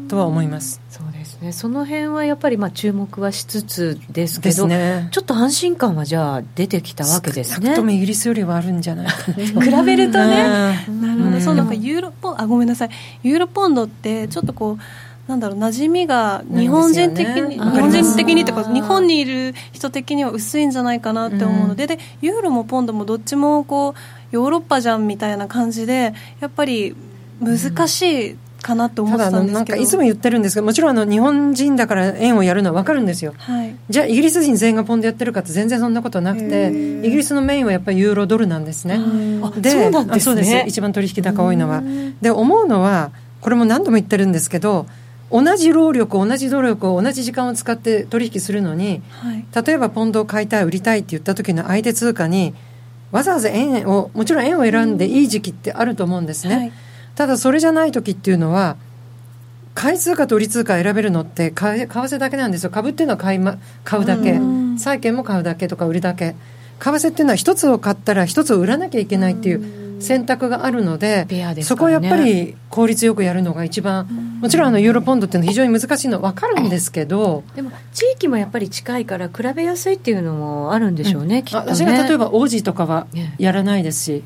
[0.08, 0.80] とは思います。
[0.90, 7.76] そうですね、その辺はやっぱりまあ注目はしつつですけど、ね、ちょっと安心感はじゃあ出てきたわけですね。
[7.76, 9.62] ともイギリスよりはあるんじゃないかな。
[9.80, 10.86] 比べるとね。
[11.02, 12.90] なるほど、そうなんかユーロポあごめんなさい。
[13.24, 14.84] ユーロポンドってちょっとこう。
[15.30, 23.94] なんだろう馴染みが日本人的に、ね、日本人的にとか日本にいる人的には薄いんじゃないかなって思うので、うん、でユーロもポンドもどっちもこう
[24.32, 26.96] ヨーロッパじゃんみたいな感じでやっぱり
[27.40, 29.54] 難しいかなと思ってたんですけど。
[29.54, 36.70] なんかいつも言ってるんですけどもちろんあの日本人だから円をやるのは分かるんですよ、はい、じゃあイギリス人全員がポンドやってるかって全然そんなことなくて
[37.04, 39.00] イギリスのメインはやっぱりユーロドルなんですね。
[39.58, 40.56] でそうなんです、ね、そうです。
[40.68, 41.84] 一番取引高多いのは。
[42.22, 44.86] で思うのはこれも何度も言ってるんですけど
[45.32, 52.54] 同じ労力同じ努力を同じ時間を使って取引するのに、はい、例えばポンドを買いたい売りたいって言った時の相手通貨に
[53.12, 56.72] わざわざ円をもちろん円を選んでいい時期ってあると思うんですね、はい
[57.20, 58.78] ただそれじゃない時っていうのは
[59.76, 62.70] 買い通貨と売り通貨選べるのって為替だけなんですよ。
[62.70, 64.40] 株っていうのは買い、ま、買うだけ。
[64.78, 66.38] 債券も買うだけとか売るだけ。
[66.80, 74.08] 為替っていうのは一つを買ったら一つを売らなきゃいけないっていう選択があるので、ね、そこはやっぱり効率よくやるのが一番
[74.40, 81.76] もちろんあのユーロポンドっていうのは非常に難しいのは分かるんですけどでも地域もやっぱり近いから比べやすいっていうのもあるんでしょうね、うん、きっとね。
[81.76, 83.08] 私が例えば王子とかは
[83.38, 84.24] やらないですし、うん、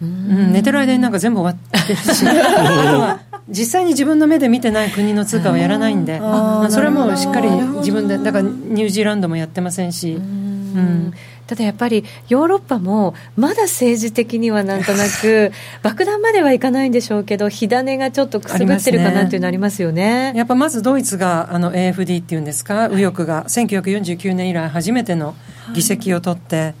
[0.00, 1.96] 寝てる間になんか全部終わってる。
[1.96, 6.20] し あとは実際に自分の目で見てない国の通貨はやらないんで、
[6.68, 10.14] それもしっかり自分でだからニュージーランドもやってませんし。
[10.14, 11.12] うん。
[11.46, 22.88] ただやっぱりヨーロッパもまだ政治的にはなんとなく 爆弾まではいかないんでしょうけど火種がちょっとくすぶってるかなっていうのありますよね、ね、やっぱまずドイツがあの AFD っていうんですか？
[22.88, 25.36] 右翼が1949年以来初めての
[25.72, 26.74] 議席を取って、はい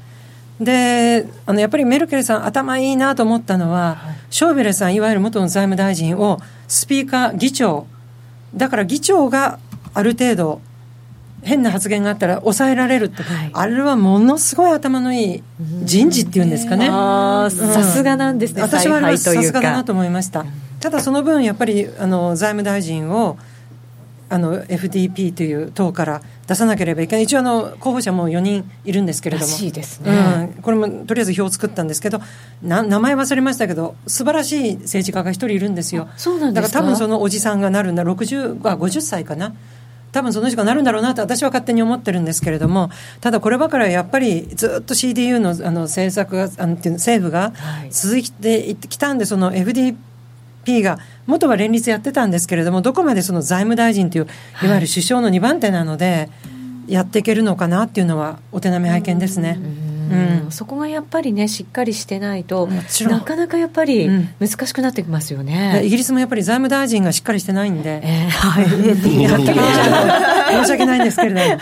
[0.60, 7.86] であのやっぱりメルケルさん頭いいなと思ったのは、はい、ショーベルさんいわゆる元の財務大臣をスピーカー議長
[8.54, 9.58] だから議長が
[9.92, 10.60] ある程度
[11.42, 15.42] 変な発言があったら抑えられるって、はい、あれはものすごい頭のいい
[15.84, 17.50] 人事っていうんですかね、さ
[17.84, 20.44] すがなんですね私はさすがだなと思いました、
[20.80, 23.38] ただその分やっぱりあの財務大臣を
[24.28, 27.24] あの FDP という党から出さなければいけない。
[27.24, 29.52] 一応あの候補者も4人いるんですけれども、
[30.00, 30.54] ね。
[30.56, 32.20] うん、これもとりあえず表を作ったんですけど
[32.62, 36.08] な名前忘れましたけど素晴らしい政治家が1人いるんですよ。
[36.16, 39.54] そうなんだから多分そのおじさんがなるんだ60あ50歳かな？
[40.12, 42.90] 多分その人がなるんだろうなと私は勝手に思ってるんですけれども
[43.20, 47.52] ただこればかりはやっぱりずっと CDU のあの政策があのっていう政府が
[47.90, 49.94] 続いてきたんでその FDP
[50.66, 54.26] P が元は連立やってたんですけれどもどこまでその財務大臣という
[54.62, 56.28] いわゆる首相の2番手なので、
[56.88, 59.58] やっていけるのかなっていうのはお手並み拝見ですね。
[60.06, 64.08] うん、そこがやっぱりねしっかりしてないとなかなかやっぱり
[64.38, 71.56] 難しくなってきますよね、うん、イギリスもやっぱり財務大臣がしっかりしてないんで、えー、はい、申し訳ないんですけれど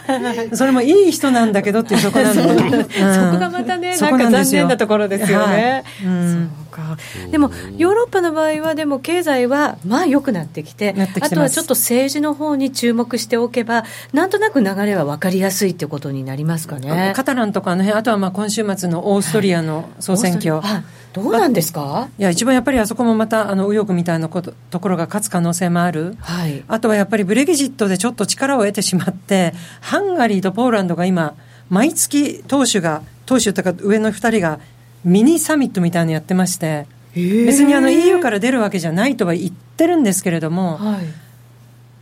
[0.50, 0.56] も。
[0.56, 6.98] それもいい人なんだけどっていうところなんで、 うん、そこがまたねなんか残念なところですよね、はい、うんか。
[7.30, 17.12] でもヨーロッパの場合はでも経済はまあ良くなってきてあとはちょっと政治の方に注目しておけばなんとなく流れは分かりやすいってことになりますかね。
[17.14, 22.08] カタランとかあの辺あとはまあ今週末のオーストリアの総選挙、はい、どうなんですか？
[22.18, 31.34] いや一番やっぱりあそこもまたあの右翼みたいなことところが勝つ可能性もある、はい、あとはやっぱりブレギジットでちょっと力を得てしまってハンガリーとポーランドが今
[31.70, 34.60] 毎月党首が党首とか上の2人が
[35.04, 41.06] ミニサミットみたいなのやってまして別にあの EU から出るわけじゃないとは言ってるんですけれども、はい、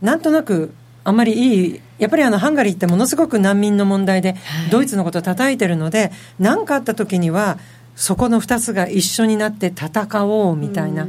[0.01, 0.73] なんとなく
[1.03, 4.35] あんまりいい、やっぱりあのハンガリーってものすごく難民の問題で、
[4.71, 7.59] ドイツのことを叩いてるので、何、はい、かあった時には、
[7.95, 11.07] そこの2つが一緒になって戦おうみたいな。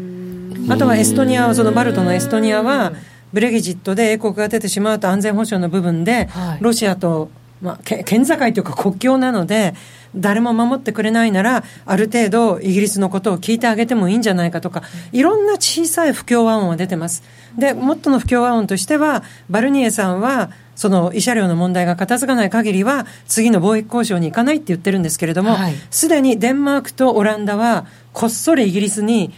[0.69, 2.93] あとはエストニアは、そのバルトのエストニアは、
[3.33, 6.29] ブレギジットで英国が出てしまうと安全保障の部分で、
[6.61, 7.31] ロシアと、
[7.63, 9.75] まあ、県境というか国境なので、
[10.17, 14.83] 誰も守ってくれないなら、ある程度イギリスのことを聞いてあげてもいいんじゃないかとか、
[15.13, 17.23] いろんな小さい不協和音は出てます。
[17.57, 25.57] で、もっとの不協和音としては、バルニエさんは、その慰謝料の問題が片付かない限りは、次の貿易交渉に行かないって言ってるんですけれども、
[25.91, 29.33] す、で、にデンマークとオランダは、こっそりイギリスに、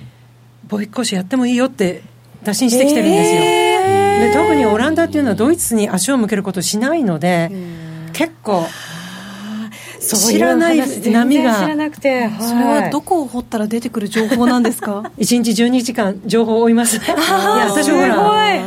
[0.69, 2.03] 貿易交渉やってもいいよって
[2.43, 3.41] 打診してきてるんですよ。
[3.41, 7.51] えー、で特にオランダっていうのはドイツに足を向けることをしないので、
[8.17, 8.67] 結構。
[10.01, 11.55] 知らない波が。
[11.57, 15.11] 知らなくて、はい、それはどこを掘ったら出てくる情報なんですか？
[15.19, 16.97] 1日12時間情報を追います。
[16.97, 17.15] いや
[17.69, 18.61] 私ほら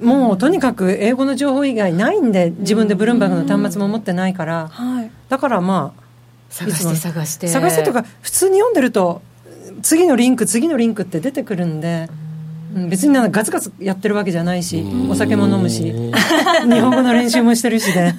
[0.00, 6.02] もうとにかく英語の情報以外ないんで自分でブルームバーグの端末も持ってないから、はい、だからまあ
[6.50, 7.46] 探して探して。
[7.46, 9.22] 探してとか普通に読んでると
[9.82, 12.08] 次のリンク次のリンクって出てくるんで、
[12.88, 15.82] 別にガツガツやってるわけじゃないしお酒も飲むし
[16.64, 18.14] 日本語の練習もしてるしで、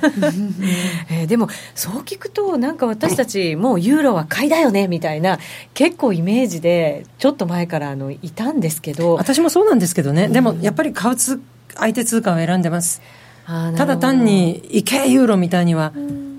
[1.10, 5.39] えー、でもそう聞くとなんか私たちもうユーロは買いだよねみたいな
[5.74, 9.16] 結構イメージでちょっと前からあのいたんですけど。
[9.16, 11.41] 私もそうなんですけどね、でもやっぱり買うつ
[11.76, 13.01] 相手通貨を選んでます。
[13.45, 15.91] ただ単にいけユーロみたいには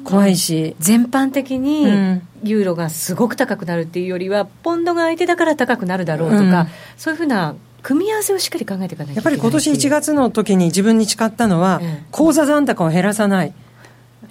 [0.04, 0.76] 怖いし。
[0.78, 1.86] 全般的に
[2.42, 7.54] ユーロがすごく高くなるっていうよりはポンドが相手だから高くなるだろうとか、うん、そういうふうな
[7.84, 13.52] 組み合わせをしっかり考えていかないやっぱり今年1月の時に自分に誓ったのは、うん、口座残高を減らさない。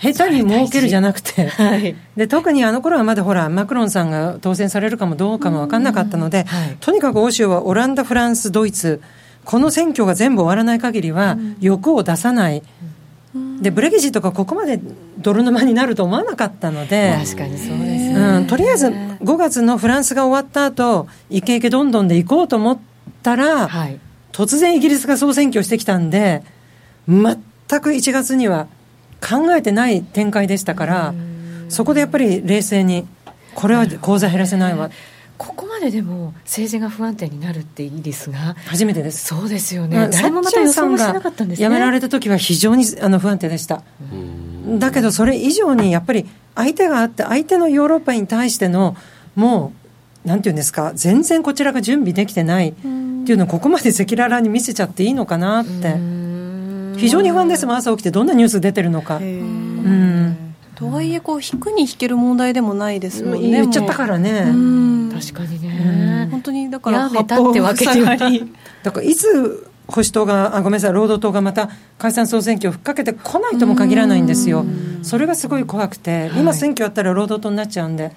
[0.01, 9.03] 下手に儲けるじゃなくて、はい、で特にあの頃はまだほらマクロンさんが当選されるかもどうかも分かんなかったので、はい、とにかく欧州はオランダ、フランス、ドイツ
[9.45, 12.63] この選挙が全部終わらない限りは欲を出さない、
[13.35, 14.79] うん、でブレギジとかここまで
[15.19, 23.99] 泥沼になると思わなかったので確かにそうですね、うん、とりあえず5月のフランスが終わった後イケイケどんどんで行こうと思ってったら、はい、
[24.31, 26.43] 突然イギリスが総選挙してきたんで、
[27.07, 27.35] 全
[27.81, 28.67] く1月には
[29.21, 31.13] 考えてない展開でしたから、
[31.69, 33.07] そこでやっぱり冷静に、
[33.55, 34.89] これは口座減らせないわ。
[35.37, 39.25] ここまででも政治が不安定になるってイギリスが初めてです。
[39.25, 41.65] そうですよね、誰もまた予想もしなかったんですね。
[41.65, 43.83] 辞められた時は非常にあの不安定でした。
[44.79, 46.25] だけどそれ以上にやっぱり
[46.55, 48.95] 相手があって相手のヨーロッパに対しての
[49.35, 49.82] もう
[50.25, 55.95] なんていうんですか全然こちらが準備できてない、っていうのをここまで赤裸々に見せちゃっていいのかなって
[56.97, 59.19] 非常に不安ですもん朝起きてどんなニュース出てるのか。
[60.75, 63.51] とはいえこう引くに引ける問題でもないですもんね。
[63.51, 64.45] 言っちゃったからね。
[65.13, 66.27] 確かにね。
[66.31, 68.17] 本当にだから八方ってわけでは
[68.83, 74.65] だからいつ保守党があごめんなさい労働党がまた解散総選挙をふっかけてこないとも限らないんですよ。
[75.03, 78.11] それがすごい怖くて、今選挙やったら労働党になっちゃうんで。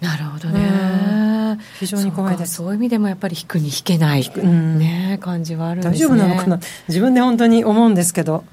[0.00, 2.54] なるほどね、非常に怖いです。
[2.54, 6.60] そういう意味でもやっぱり引くに引けない、うん、ね、感じはあるんです、ね、大丈夫なのかな？
[6.88, 8.44] 自分で本当に思うんですけど。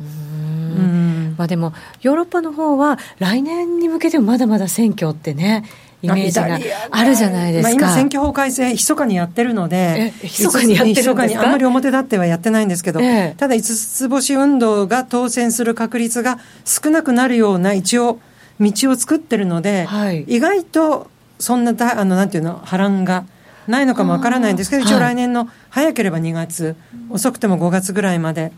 [1.38, 5.66] まあ、でもヨーロッパの方は来年に向けてもまだまだ選挙ってね
[6.02, 6.58] イメージが
[6.92, 11.44] あるじゃないですか、まあ、今、選挙法改正、密かにやってるので、密かにやってるんですか？
[11.44, 18.20] あんまり表立ってはやってないんですけど、えただ、五つ星運動が当選する確率が少なくなるような、一応、
[18.62, 21.08] 道を作ってるので、はい、意外と
[21.40, 23.26] そんなだあのなんていうの波乱が
[23.68, 26.76] ないのかもわからないんですけど一応来年の早ければ2月、
[27.10, 28.52] 遅くても5月ぐらいまで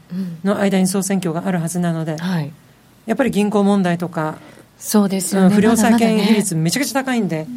[0.44, 2.52] の間に総選挙があるはずなので、はい、
[3.06, 4.38] やっぱり銀行問題とか
[4.78, 7.48] そうですよ、ね、不良債権比率めちゃくちゃ高いんで、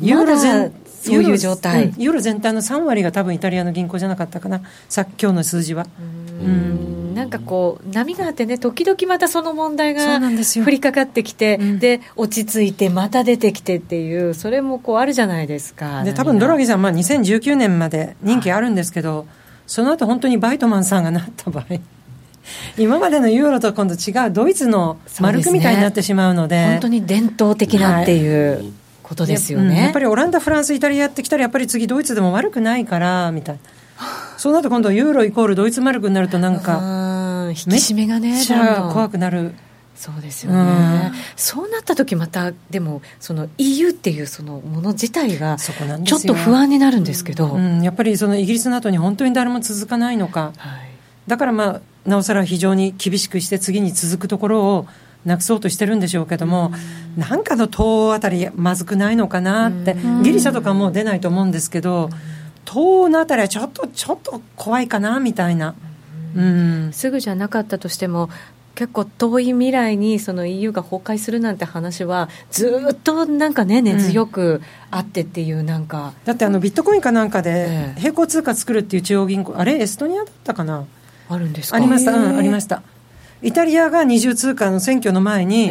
[0.00, 4.60] ユーロ全そういう状態、ユーロ全体の3割が多分イタリアの銀行じゃなかったかな。
[4.88, 5.86] さ今日の数字は。
[6.00, 19.26] うんなんかこう波があってね時々またその問題が降りかかってきてで,、うん、で落ち着いてまた出てきてっていうそれもこうあるじゃないですかで多分ドラギさん、まあ、2019年まで任期あるんですけど、
[19.66, 21.64] その後本当にバイトマンさんがなった場合
[22.78, 28.72] 今までのユーロと今度違うドイツの丸くみたいになってしまうので、ね、本当に伝統的なっていう、はい
[29.08, 33.60] ことですよね、うん、やっぱりオランダ、フランス、イタリアやってきたら、やっぱり次、ドイツでも悪くないからみたいな、
[34.38, 38.40] そうなると今度、ユーロイコールドイツマルクになると、なんか、引き締めがね、
[38.92, 39.54] 怖くなる。
[39.98, 50.90] そうですよね、うん、そうなった時またでもその EU っていうそのもの自体がちょっと不安になるんですけど、うん、やっぱりそのイギリスの後に本当に誰も続かないのか、はい、
[51.26, 54.86] だからまあなおさら非常に厳しくして次に続くところを
[55.24, 56.70] なくそうとしてるんでしょうけども、
[57.16, 62.08] うん、なんかの東欧あたりまずくないのかなって、うん、ギリシャとかもう出ないと思うんですけど、
[62.68, 65.74] 東欧のあたりはちょっとちょっと怖いかなみたいな。
[66.36, 68.28] うん、すぐじゃなかったとしても
[68.74, 74.60] 結構遠い未来にその EU が崩壊するなんて話はずっとなんかね根強く
[74.90, 80.84] あってっていうなんか、だってあのビットコインかなんかで並行通貨作るっていう中央銀行あれエストニアだったかな？
[81.28, 81.76] あるんですか？
[81.78, 82.82] ありました、うん、ありました。
[83.42, 85.70] イタリアが二重通貨の選挙の前に、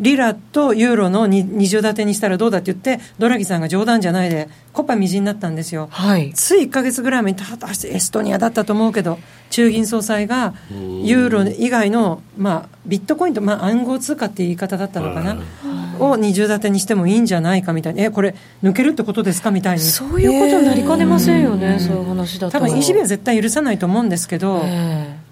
[0.00, 9.18] リラとユーロの二重建てにしたらどうだって言って、ドラギさんが冗談じゃないで、コパみじんになったんですよ、はい、つい1か月ぐらい前に、ただエストニアだったと思うけど、
[9.50, 15.36] 中銀総裁が、ユーロ以外の、まあ、ビットコインと、まあ、暗号通貨っていう言い方だったのかな。
[15.98, 22.52] を二重建てにしてもいいんじゃないかみたいな、え、これ、抜けるってことですかみたいに、そういうことになりかねませんよね、そういう話だと。
[22.52, 24.62] 多分 ECB は絶対許さないと思うんですけど、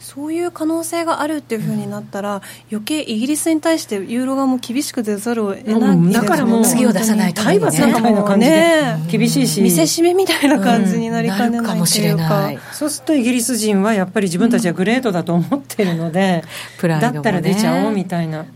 [0.01, 16.45] そういう可能性があるっていうふうになったら、うん、余計イギリスに対してユーロ側も厳しく出ざるを得ない、うん、だからもう次を出さないと、体罰みたいな感じで厳しいし、見せしめみたいな感じになりかねないというか,、そうするとイギリス人はやっぱり自分たちはグレートだと思ってるので、
[16.81, 18.47] だったら出ちゃおうみたいな。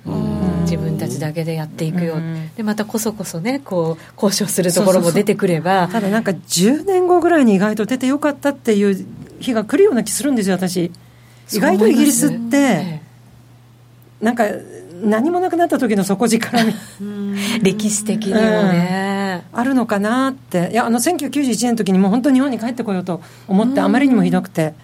[0.62, 2.16] 自分たちだけでやっていくよ、
[2.56, 5.88] でまたこそこそねこう交渉するところも出てくれば。
[5.88, 9.06] ただなんか10年後ぐらいに意外と出てよかったっていう
[9.40, 10.90] 日が来るような気するんですよ私
[11.56, 13.00] 意外とイギリスって、
[14.20, 14.44] なんか
[15.02, 16.56] 何もなくなった時の底力
[17.60, 20.70] 歴史的にもね、うん、あるのかなって。
[20.72, 24.74] いやあの1991年の時にもう本当日本に帰ってこようと思ってあまりにもひどくて。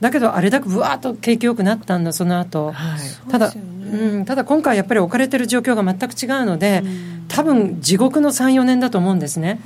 [0.00, 6.84] だけどあれだけぶわっと景気よくなったんだその後、はい、ただ、ね、うん、ただ今回やっぱり置かれてる状況が全く違うので、
[7.26, 9.60] 多分地獄の34年だと思うんですね。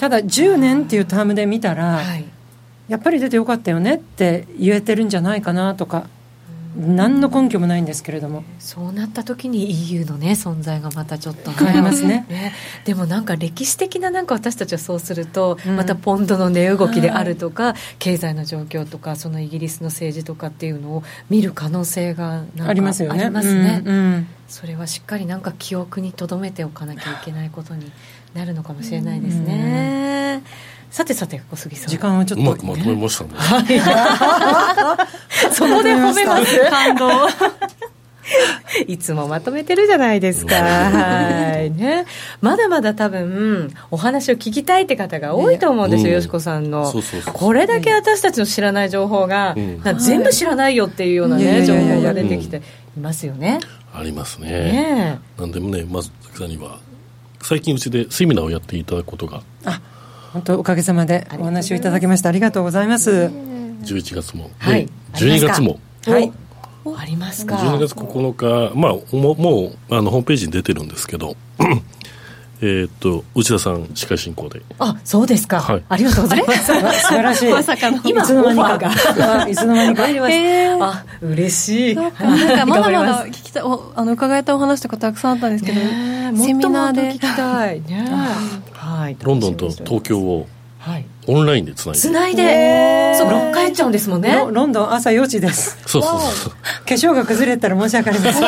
[0.00, 2.24] ただ10年っていうタームで見たら、はい
[2.88, 6.08] やっぱり出てよかったよねって言えてるんじゃないかなとか
[6.78, 8.44] 何の根拠もないんですけれども。
[8.60, 12.24] そうなった時に EU のね存在がまたちょっと、変わりますね。
[12.30, 12.52] ね。
[12.84, 23.22] でもなんか歴史的ななんか私たちはそうすると、うん、またポンドの値動きであるとか、経済の状況とかそのイギリスの政治とかっていうのを見る可能性がありますよね。
[23.22, 27.90] ありますね、うんうん、それはしっかりなんか記憶に留めておかなきゃいけないことに
[28.34, 30.42] なるのかもしれないですね。
[30.90, 33.60] さてさて小杉さん時間はちょっと、うまくまとめましたね、は
[35.50, 37.08] い、そこで褒めます感動
[38.86, 40.56] いつもまとめてるじゃないですか。
[40.56, 42.04] はいね。
[42.40, 46.92] まだまだ多分、お話を聞きたいって方が多いと思うんですよ、よしこさんの。
[47.32, 52.62] これだけ私たちの知らない情報が、うん、全部知らないよっていうようなね、情報が出てきて
[52.96, 53.60] いますよね。
[53.94, 54.48] ありますね。
[54.50, 56.78] ねなんでもね、まず、さんには、
[57.42, 59.42] 最近うちでセミナーをやっていただくことが。
[59.64, 59.80] あ
[60.32, 63.10] 本当おかげさまでお話をいただきましてありがとうございます。
[63.82, 65.78] 11月も、はい、12月も。
[66.04, 66.32] はい。
[66.96, 67.56] ありますか。
[67.56, 68.74] 12月9日。
[68.74, 71.36] まあももうあのホームページに出てるんですけど
[72.60, 74.62] えっと内田さん司会進行で。
[74.78, 76.64] あそうですか、はい、ありがとうございます。
[76.66, 77.50] 素晴らしい。
[77.52, 78.00] まさかの。
[78.04, 79.48] 今いつの間にか。
[79.48, 80.06] いつの間にか。
[80.06, 81.94] りましたあ 嬉しい。
[81.94, 87.12] なんかまだまだ聞きたおあの伺えたお話とかたくさんあったんですけど、セミナーで。
[87.12, 87.80] 聞きたい。
[87.82, 88.08] ね
[88.74, 90.46] はい、ロンドンと東京を
[91.28, 93.14] オンラインでつないでつないで。
[93.14, 94.34] そう6回っちゃうんですもんね。
[94.50, 95.78] ロンドン朝4時です。
[95.86, 96.52] そうそうそう。
[96.52, 96.56] 化
[96.86, 98.42] 粧が崩れたら申し訳ありません。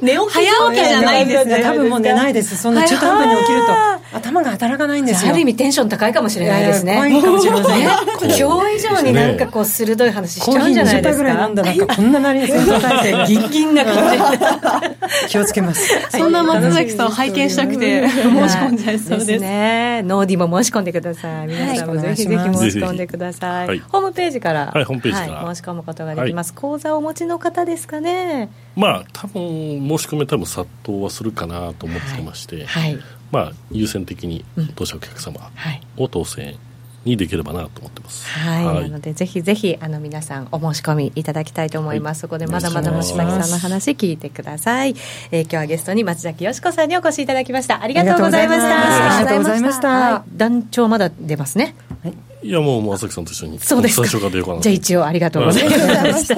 [0.00, 1.62] 寝起き早起きじゃないんですね。
[1.62, 2.56] 多分もう寝ないです。
[2.56, 5.32] そんな中途半端に起きると頭が働かないんですよ。
[5.32, 6.94] ある意味テンション高いかもしれないですね。
[6.94, 7.80] 怖いかもしれません。
[7.80, 18.98] 今日以上になんかこう鋭い話しちゃうんじゃないですかコーヒー20杯ぐらい飲んだなんかこんななりに戦闘態勢ギンギンな感じ気をつけますそんな松崎さんを拝見したくて申し込んじゃい。
[18.98, 23.78] そうですねノーディも申し込んでください皆さんもぜひぜひ申し込んでください。
[23.80, 24.70] ホームページから。
[24.72, 24.84] はい。
[24.84, 28.50] ホームページから申し込むことができます口座をお持ちの方ですかね。
[28.76, 32.98] まあ多分申し込み多分殺到はするかなと思ってまして、はい、
[33.30, 35.50] まあ優先的に当社お客様
[35.96, 36.56] を当選
[37.04, 38.26] にできればなと思ってます。
[38.26, 42.18] はい、はい、なのでぜひぜひあの皆さんお申し込みいただきたいと思います。
[42.18, 44.94] はい、そこでまだまだ松崎さんの話聞いてください。
[45.30, 47.82] えー、今日はゲストに松崎よしこさんにお越しいただきました。
[47.82, 49.16] ありがとうございました。
[49.16, 49.88] ありがとうございました。
[49.88, 51.74] はい、団長まだ出ますね。
[52.02, 56.34] はいいやもう松崎さんと一緒にそうですかじゃあ一応ありがとうございました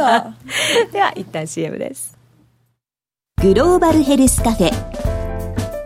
[0.93, 2.19] では一旦 CM です
[3.41, 4.92] グローバルヘルスカフェ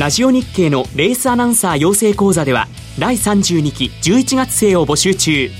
[0.00, 5.50] ラジオ日経のレースアナウンサー養成講座では第32期11月生を募集中。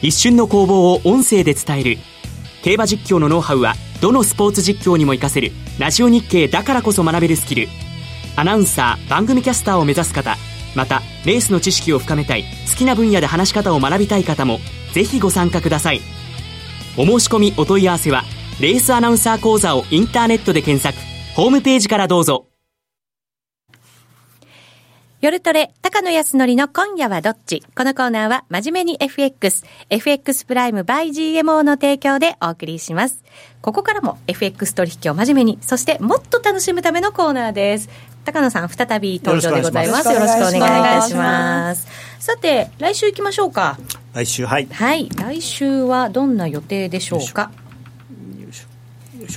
[0.00, 1.98] 一瞬の攻防を音声で伝える。
[2.62, 5.52] 競馬実況のノウハウはどのスポーツ実況にも活かせる。
[5.78, 7.68] ラジオ日経だからこそ学べるスキル。
[8.36, 10.38] アナウンサー番組キャスターを目指す方。
[10.74, 12.44] またレースの知識を深めたい。
[12.70, 14.60] 好きな分野で話し方を学びたい方も
[14.94, 16.00] ぜひご参加ください。
[16.96, 18.24] お申し込みお問い合わせは
[18.62, 20.98] レースアナウンサー講座をインターネットで検索。
[21.36, 22.47] ホームページからどうぞ。
[25.20, 27.64] 夜トレ、高野康則の今夜はどっち？
[27.76, 33.24] このコーナーは真面目に FX、FX プライム by GMO の提供でお送りします。
[33.60, 37.88] ここからも FX 取引を真面目に、そしてもっと楽しむためのコーナーです。
[38.24, 40.12] 高野さん、再び登場でございます。
[40.12, 41.88] よろしくお願いいたします。
[42.20, 43.76] さて、来週行きましょうか。
[44.14, 44.68] 来週、はい。
[44.70, 45.08] はい。
[45.16, 47.50] 来週はどんな予定でしょうか？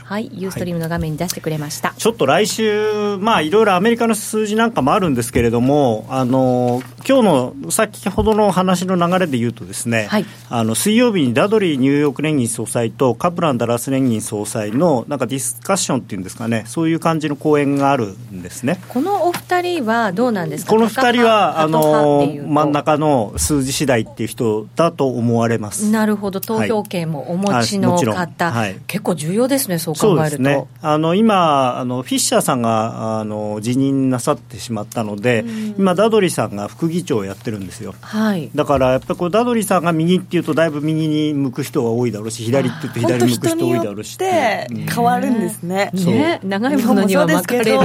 [0.04, 7.24] はい、ユーストリームの画面に出してくれました、はい、ちょっと来週、まあ、いろいろアメリカの数字なんかもあるんですけれども、あの今日
[7.64, 18.80] の先ほどの話の流れで言うと、ですね、はい、あの水曜日にダドリーニューヨーク連銀総裁とカプラン・ダラス連銀総裁のなんかディスカッションっていうんですかね、そういう感じの講演があるんですね。
[18.90, 20.72] このお二人はどうなんですか？
[20.72, 25.90] この二人はあの真ん中の数字次第っていう人だと思われます。
[25.90, 30.44] なるほど、投票権もお持ちの方、はい、結構重要ですね、そう考えると。
[30.44, 35.44] ね、あの今あの、フィッシャーさんがあの辞任なさってしまったので、
[35.78, 44.16] 今、ダドリーさんが副議長をやってるんですよ、はい、だからやっぱりこうダドリーさんが右っていうと、だいぶ右に向く人が多いだろうし、左って言うと左に向く人多いだろうし。
[44.16, 44.68] って。
[44.94, 47.78] 変わるんですね、ね長いものには巻かれる。
[47.78, 47.84] も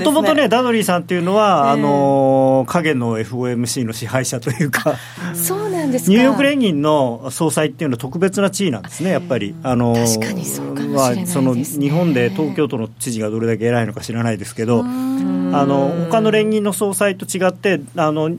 [0.00, 4.96] ともとね、ダドリーさんっていうのは、あの影の FOMC の支配者というか、
[5.34, 9.54] そうなんですニューヨーク連銀の総裁っていうのは特別な地位なんですね、やっぱり。
[9.62, 10.44] あの確かに
[11.26, 18.30] その日本で東京都の知事がどれだけ偉いのか知らないですけど、あの他の連銀の総裁と違って、あの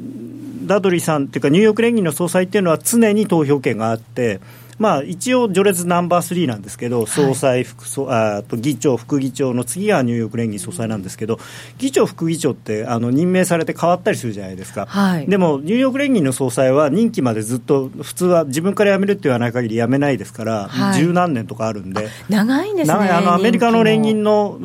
[0.66, 4.40] ダドリーさんっていうか、ニューヨーク連銀の総裁っていうのは常に投票権があって、
[4.80, 11.40] まあ、一応、序列ナンバー3なんですけど、総裁副総、はい、あと議長、副議長の次がニューヨーク連銀総裁なんですけど、
[11.78, 24.58] 議長、副議長ってあの任命されて変わったりするじゃないですか、はい、でもニューヨーク連銀の総裁は任期までずっと、普通は自分から辞めるって言わない限り辞めないですから、十、はい、何年とかあるんで、長いんですね、あのアメリカの連銀の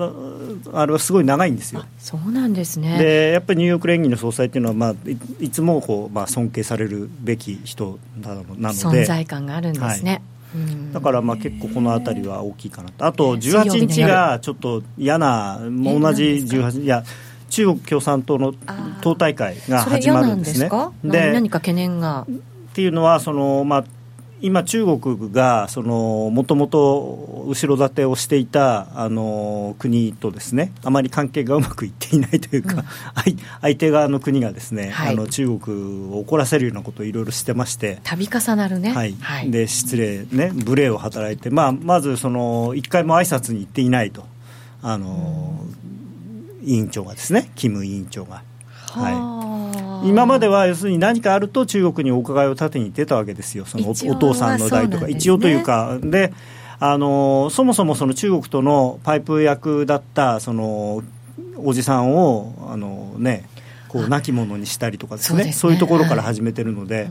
[0.73, 1.85] あれはすごい長いんですよ。
[1.99, 2.99] そうなんですね。
[2.99, 8.53] でやっぱりニューヨーク連銀の総裁っていうのは、まあ、いいつもこう、まあ、尊敬されるべき人なので。
[8.69, 10.13] 存在感があるんですね。
[10.13, 10.23] はい。
[10.93, 15.69] だからまあ結構この辺りは大きいかなと、あと18日がちょっと嫌な、同
[16.15, 17.05] じ18、いや、
[17.51, 18.55] 中国共産党の
[19.01, 20.71] 党大会が始まるんですね。
[21.05, 22.27] で何か懸念が。
[22.29, 23.85] っていうのはその、まあ、
[24.41, 32.85] 今、中国がもともと後ろ盾をしていたあの国とですねあまり関係がうまくいっていないというか、うん、
[33.61, 37.99] 相手側の国がですね、はい、あの中国を怒らせるようなことをいろいろしてまして。
[38.05, 44.25] 度重なるね、はい、はい、で失礼ね無礼を働いて、まあ、まずその一回も挨拶に行っていないと
[44.83, 45.59] あの、
[46.63, 48.43] うん、委員長がですねキム委員長が。
[48.91, 49.11] は
[49.45, 49.48] い、
[50.05, 56.33] 今までは要するに何かあると中国にお伺いを立てに出たわけですよ、そのお父さんの代とか、一応というか、で
[56.81, 61.03] あのそもそもその中国とのパイプ役だったその
[61.57, 63.49] おじさんをあの、ね、
[63.89, 67.09] こう亡き者にしたりとかですね、そう、ね、いうところから始めてるので。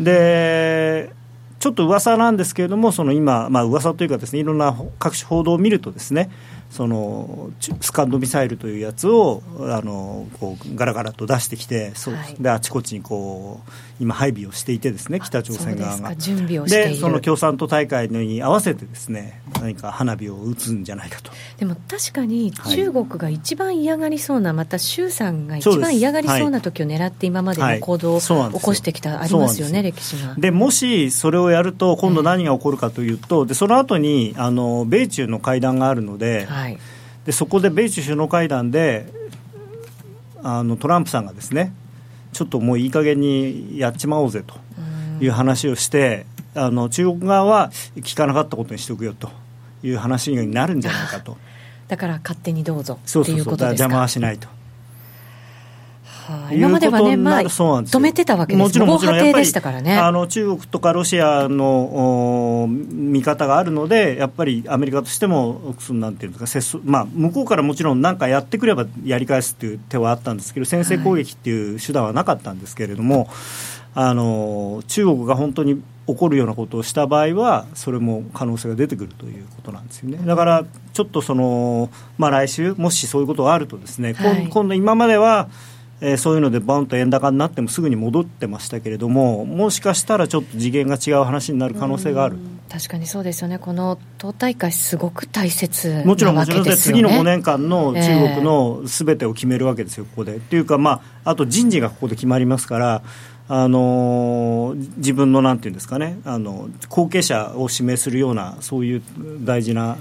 [0.00, 1.10] で
[1.58, 6.30] ちょっと噂なんですけれども、その今、まあ噂というかですね、いろんな各種報道を見るとですね、
[6.70, 7.50] その
[7.80, 16.16] スカンドミサイルというやつをあのこうガラガラと出してきて、そうであちこちにこう今、配備をしていて、ですね北朝鮮側が。
[16.16, 21.32] 準備をでその共産党大会に合わせてですね何か花火を打つんじゃないかと。
[21.58, 30.34] でも確かに中国が一番嫌がりそうな、はい、また習さんが一番嫌がりそうな時を狙って今までの行動を起こしてきた、ありますよね、歴史が。
[30.36, 36.55] でもしそれをやると、今度何が起こるかというと、でその後にあに米中の会談があるので、はい、
[37.24, 39.06] でそこで米中首脳会談で
[40.42, 41.72] あのトランプさんがですね
[42.32, 44.54] ちょっともういい加減にやっちまおうぜと
[45.24, 49.30] いう話をして、あの中国側は聞かなかったことにしておくよと
[49.82, 51.38] いう話になるんじゃないかと。
[51.88, 53.66] だから勝手にどうぞっていうことですか？
[53.68, 54.48] 邪魔はしないと。
[56.26, 58.62] はあ、今まではね、まあ、止めてたわけです。
[58.62, 73.28] もちろん、もちろん、やっぱり、ね、あの中国とかロシアの見方があるので、やっぱりアメリカとしても、なんていうんですか、まあ、向こうからもちろん何かやってくればやり返すっていう手はあったんですけど、先制攻撃っていう手段はなかったんですけれども、はい、
[74.08, 80.18] あの中国が本当に起こるようなことをした場合はそれも可能性が出てくるということなんですよね。
[80.24, 85.48] だからちょっとその、まあ、来週もしそういうことがあるとですね、はい、今度今までは
[86.00, 92.36] えー、そういうのでバンと円高になってもすぐに戻ってましたけれどももしかしたらちょっと次元が違う話になる可能性がある
[92.68, 98.02] 確かにそうですよねこの党大会すごく大切なもちろんもちろん次の5年間の中
[98.34, 100.36] 国のすべてを決めるわけですよ、ここで。
[100.36, 103.02] っていうか、まあ、あと人事がここで決まりますから。
[103.48, 109.02] あの自分のなんていうんですかねあの後継者を指名するようなそういう
[109.42, 109.96] 大事な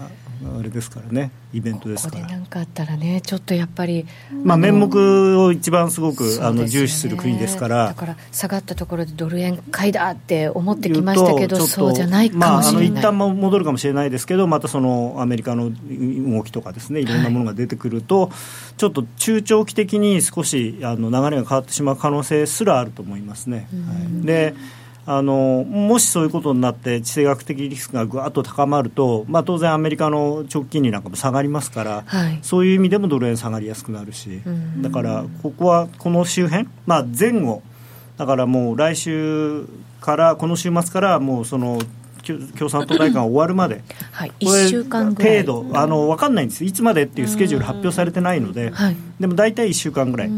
[0.59, 2.21] あれですからねイベントですから。
[2.21, 4.05] ここで何かあったらねちょっとやっぱり、
[4.43, 7.88] まあ、面目を一番すごく、ね、あの重視する国ですから。
[7.88, 17.05] だから下がったところでドル円買いだって思ってきましたけどそうじゃないかもしれない、まあ、あの一旦も戻るかもしれないですけどまたそのアメリカの動きとかですねい。
[17.05, 18.31] ろんなものが出てくると、はい、
[18.77, 23.67] ちょっと中長期的に少しあの流れが変わってしまう可能性すらあると思いますね。
[23.88, 24.55] はい、で
[25.08, 34.41] あのもしそういうことになって地政学的リスクがぐわっと高まると、まあ、当然、アメリカの長期金利なんかも下がりますから、はい、そういう意味でもドル円下がりやすくなるし、
[34.82, 37.62] だからここはこの周辺、まあ、前後、
[38.18, 39.68] だからもう来週
[40.01, 41.80] から、この週末からもうその
[42.58, 45.43] 共産党大会が終わるまで、 はい、1週間ぐらい。
[45.43, 46.66] 程度あの分かんないんです。
[46.66, 50.32] いつまでっていうスケジュール発表されてないので、はい、でも大体1週間ぐらい。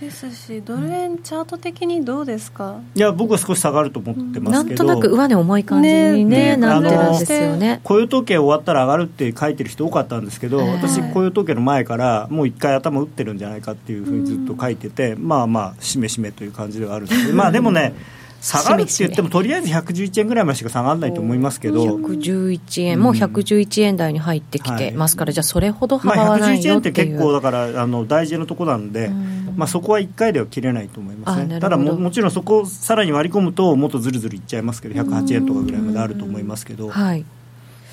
[0.00, 2.80] ですしドル円チャート的にどうですか？
[2.94, 7.80] いや僕は少し下がると思ってますけど、なんとなく上値重い感じに、ねね、なってるんですよね。
[7.84, 17.36] 雇用統計終わったら上がるって書いてる人多かったんですけど、私雇用統計の前からもう一回頭打ってるんじゃないかっていうふうにずっと書いてて、まあまあしめしめという感じではあるんですけど。
[17.38, 17.92] まあでもね
[18.40, 29.10] 下がるって言っても、とりあえず111円ぐらいまでしか下がらないと思いますけど、111円、もう111円台に入ってきてますから、じゃあ、それほど幅はないよっていう、まあ、111円って結構、だからあの大事なところなんで、
[29.56, 36.88] まあ、そこは1回では切れないと思いますね、ただも、もちろんそこをさらに割り込むと、もっとずるずるいっちゃいますけど、108円とかぐらいまであると思いますけど。
[36.88, 37.24] はい。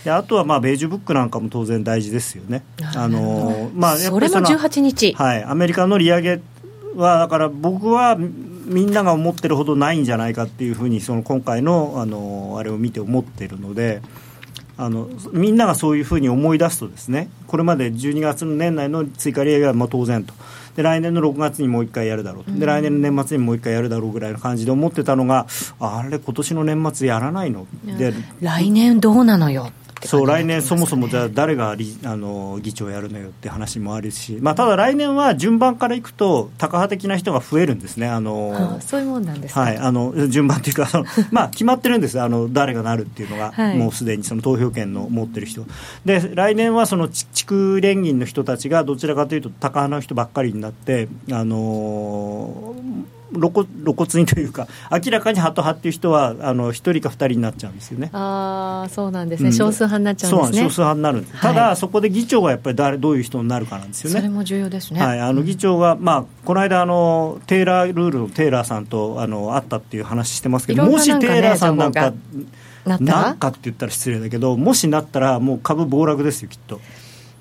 [0.03, 2.63] であとはまあベージュブックなんかも当然大事ですよね。
[2.95, 6.41] あのまあ、やっぱりそれも18日、はい、アメリカの利上げ
[6.95, 8.17] はだから僕は
[8.67, 14.01] みんなが思ってるほどないんじゃないかっていうふうにその今回のあのあれを見て思ってるので。
[14.79, 20.35] あのみんながそういうふうに思い出すとですねこれまで12月の年内の追加利上げはまあ当然と。
[20.75, 22.51] で来年の6月にもう1回やるだろうと。
[22.51, 25.47] で来年の年末にもう1回やるだろうぐらいの感じで思ってたのが
[25.79, 27.65] あれ今年の年末やらないの？
[27.97, 29.71] で来年どうなのよ？
[30.05, 31.75] そう来年そもそもじゃあ誰があ
[32.15, 38.07] の議長やるのよって話もあるし、まあ、ただ来年は順番からいくとタカ派的な人が増えるんですね。
[38.07, 42.19] あの、はあ、そういうもんなんですか、はい、あの順番というかあの、 まあ、決まってるんです。
[42.19, 45.65] あの誰がなるっていうのが、はい、もうすでにその投票権の持ってる人。
[46.05, 52.75] で来年はその地区連銀の人たちがどちらかというとタカ派の人ばっかりになってあの
[53.33, 58.09] 露骨露骨にというか明らかにハト派っていう人はあの1人か2人になっちゃうんですよね。
[58.13, 60.63] ああそうなんですね、うん、少数派になっちゃうんですね。
[60.63, 64.15] 少数派になる、ただそこで議長がやっぱり誰どういう人になるかなんですよね。
[64.17, 72.13] それも重要ですね、はい、あの議長が、まあ、この間あのテーラールールのテーラーさんとあの会ったっていう話してますけど、ね、もしテーラーさんなんか
[72.85, 76.79] なんかって言ったら失礼だけどもしなったらもう株暴落ですよきっと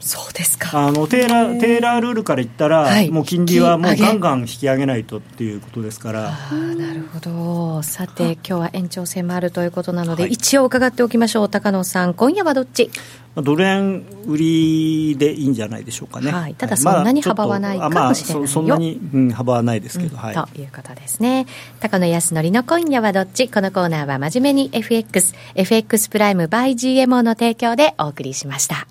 [0.07, 0.86] そうですか。
[0.86, 6.30] あのテーラーテーラールールから言ったら、はい、もう金利はもうガンガン引き上げないとっていうことですから。
[6.30, 7.82] あなるほど。
[7.82, 11.48] さて今日は延長戦もあるということなので、はい、一応伺っておきましょう。
[11.48, 12.90] 高野さん今夜はどっち？
[13.34, 21.44] ドル円売りでいいんじゃないでしょうかね、はい、ただそんなに幅はないかもしれないよ、まあ、そんなに、うん、幅はないですけど、うん、はい、ということですね。
[21.80, 23.50] 高野康則の今夜はどっち？
[23.50, 28.86] このコーナーは真面目に FXFX プライム by GMO の提供でお送りしました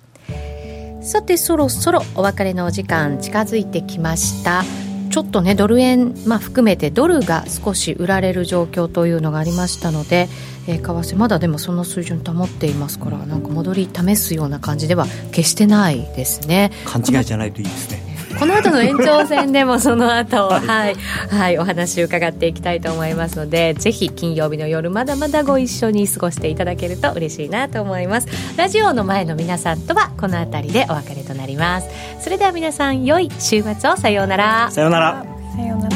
[1.06, 4.64] さてそろそろお別れのお時間近づいてきました。
[5.08, 10.28] ちょっとねドル円、まあ、含めてドルが少し売られる状況というのがありましたので、
[10.66, 16.72] えー、為替まだでもその水準保っていますからなんか戻り試すような感じでは決してないですね。
[16.84, 18.05] 勘違いじゃないといいですね。
[18.38, 20.94] この後の延長戦でもその後 はい、
[21.30, 28.28] はい、お話伺っていきたいと思いますのでぜひ金曜日の夜まだまだご一緒に過ごしていただけると嬉しいなと思います。
[28.56, 31.88] ラジオの前の皆さんとはこの辺りでお別れとなります。
[32.20, 33.96] それでは皆さん良い週末を。
[33.96, 34.70] さようなら。
[34.70, 35.95] さようなら